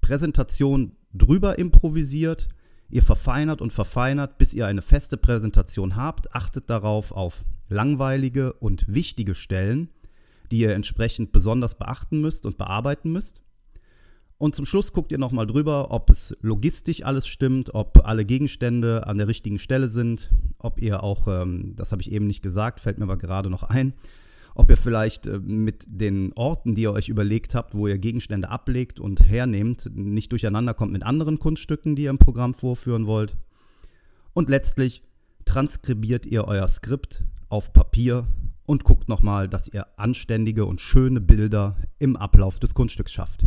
Präsentation 0.00 0.96
drüber 1.12 1.56
improvisiert. 1.56 2.48
Ihr 2.90 3.04
verfeinert 3.04 3.60
und 3.60 3.72
verfeinert, 3.72 4.36
bis 4.36 4.52
ihr 4.52 4.66
eine 4.66 4.82
feste 4.82 5.16
Präsentation 5.16 5.94
habt. 5.94 6.34
Achtet 6.34 6.70
darauf 6.70 7.12
auf 7.12 7.44
langweilige 7.68 8.52
und 8.54 8.92
wichtige 8.92 9.36
Stellen, 9.36 9.90
die 10.50 10.58
ihr 10.58 10.74
entsprechend 10.74 11.30
besonders 11.30 11.78
beachten 11.78 12.20
müsst 12.20 12.46
und 12.46 12.58
bearbeiten 12.58 13.12
müsst. 13.12 13.43
Und 14.36 14.54
zum 14.54 14.66
Schluss 14.66 14.92
guckt 14.92 15.12
ihr 15.12 15.18
nochmal 15.18 15.46
drüber, 15.46 15.90
ob 15.90 16.10
es 16.10 16.36
logistisch 16.40 17.04
alles 17.04 17.26
stimmt, 17.26 17.74
ob 17.74 18.04
alle 18.04 18.24
Gegenstände 18.24 19.06
an 19.06 19.16
der 19.16 19.28
richtigen 19.28 19.58
Stelle 19.58 19.88
sind, 19.88 20.30
ob 20.58 20.82
ihr 20.82 21.02
auch, 21.02 21.28
ähm, 21.28 21.74
das 21.76 21.92
habe 21.92 22.02
ich 22.02 22.10
eben 22.10 22.26
nicht 22.26 22.42
gesagt, 22.42 22.80
fällt 22.80 22.98
mir 22.98 23.04
aber 23.04 23.16
gerade 23.16 23.48
noch 23.48 23.62
ein, 23.62 23.94
ob 24.56 24.70
ihr 24.70 24.76
vielleicht 24.76 25.26
äh, 25.26 25.38
mit 25.38 25.84
den 25.86 26.32
Orten, 26.34 26.74
die 26.74 26.82
ihr 26.82 26.92
euch 26.92 27.08
überlegt 27.08 27.54
habt, 27.54 27.74
wo 27.74 27.86
ihr 27.86 27.98
Gegenstände 27.98 28.48
ablegt 28.48 28.98
und 28.98 29.20
hernehmt, 29.20 29.90
nicht 29.94 30.32
durcheinander 30.32 30.74
kommt 30.74 30.92
mit 30.92 31.04
anderen 31.04 31.38
Kunststücken, 31.38 31.94
die 31.94 32.04
ihr 32.04 32.10
im 32.10 32.18
Programm 32.18 32.54
vorführen 32.54 33.06
wollt. 33.06 33.36
Und 34.32 34.48
letztlich 34.48 35.02
transkribiert 35.44 36.26
ihr 36.26 36.46
euer 36.46 36.66
Skript 36.66 37.22
auf 37.48 37.72
Papier 37.72 38.26
und 38.66 38.82
guckt 38.82 39.08
nochmal, 39.08 39.48
dass 39.48 39.68
ihr 39.68 39.86
anständige 39.96 40.64
und 40.64 40.80
schöne 40.80 41.20
Bilder 41.20 41.76
im 42.00 42.16
Ablauf 42.16 42.58
des 42.58 42.74
Kunststücks 42.74 43.12
schafft. 43.12 43.46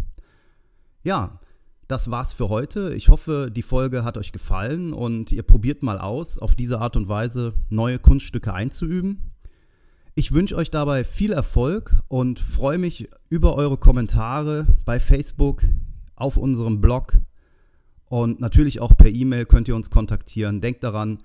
Ja, 1.07 1.39
das 1.87 2.11
war's 2.11 2.33
für 2.33 2.49
heute. 2.49 2.93
Ich 2.93 3.07
hoffe, 3.07 3.49
die 3.49 3.61
Folge 3.61 4.03
hat 4.03 4.17
euch 4.17 4.33
gefallen 4.33 4.91
und 4.91 5.31
ihr 5.31 5.43
probiert 5.43 5.81
mal 5.81 5.99
aus, 5.99 6.37
auf 6.37 6.53
diese 6.53 6.81
Art 6.81 6.97
und 6.97 7.07
Weise 7.07 7.53
neue 7.69 7.97
Kunststücke 7.97 8.53
einzuüben. 8.53 9.31
Ich 10.15 10.33
wünsche 10.33 10.57
euch 10.57 10.69
dabei 10.69 11.05
viel 11.05 11.31
Erfolg 11.31 11.95
und 12.09 12.41
freue 12.41 12.77
mich 12.77 13.07
über 13.29 13.55
eure 13.55 13.77
Kommentare 13.77 14.67
bei 14.83 14.99
Facebook, 14.99 15.63
auf 16.17 16.35
unserem 16.35 16.81
Blog 16.81 17.13
und 18.09 18.41
natürlich 18.41 18.81
auch 18.81 18.97
per 18.97 19.09
E-Mail 19.09 19.45
könnt 19.45 19.69
ihr 19.69 19.77
uns 19.77 19.89
kontaktieren. 19.89 20.59
Denkt 20.59 20.83
daran, 20.83 21.19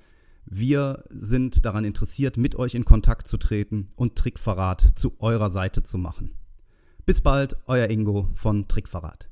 wir 0.44 1.02
sind 1.10 1.64
daran 1.64 1.84
interessiert, 1.84 2.36
mit 2.36 2.54
euch 2.54 2.76
in 2.76 2.84
Kontakt 2.84 3.26
zu 3.26 3.36
treten 3.36 3.88
und 3.96 4.14
Trickverrat 4.14 4.92
zu 4.94 5.16
eurer 5.18 5.50
Seite 5.50 5.82
zu 5.82 5.98
machen. 5.98 6.34
Bis 7.04 7.20
bald, 7.20 7.56
euer 7.66 7.90
Ingo 7.90 8.28
von 8.36 8.68
Trickverrat. 8.68 9.31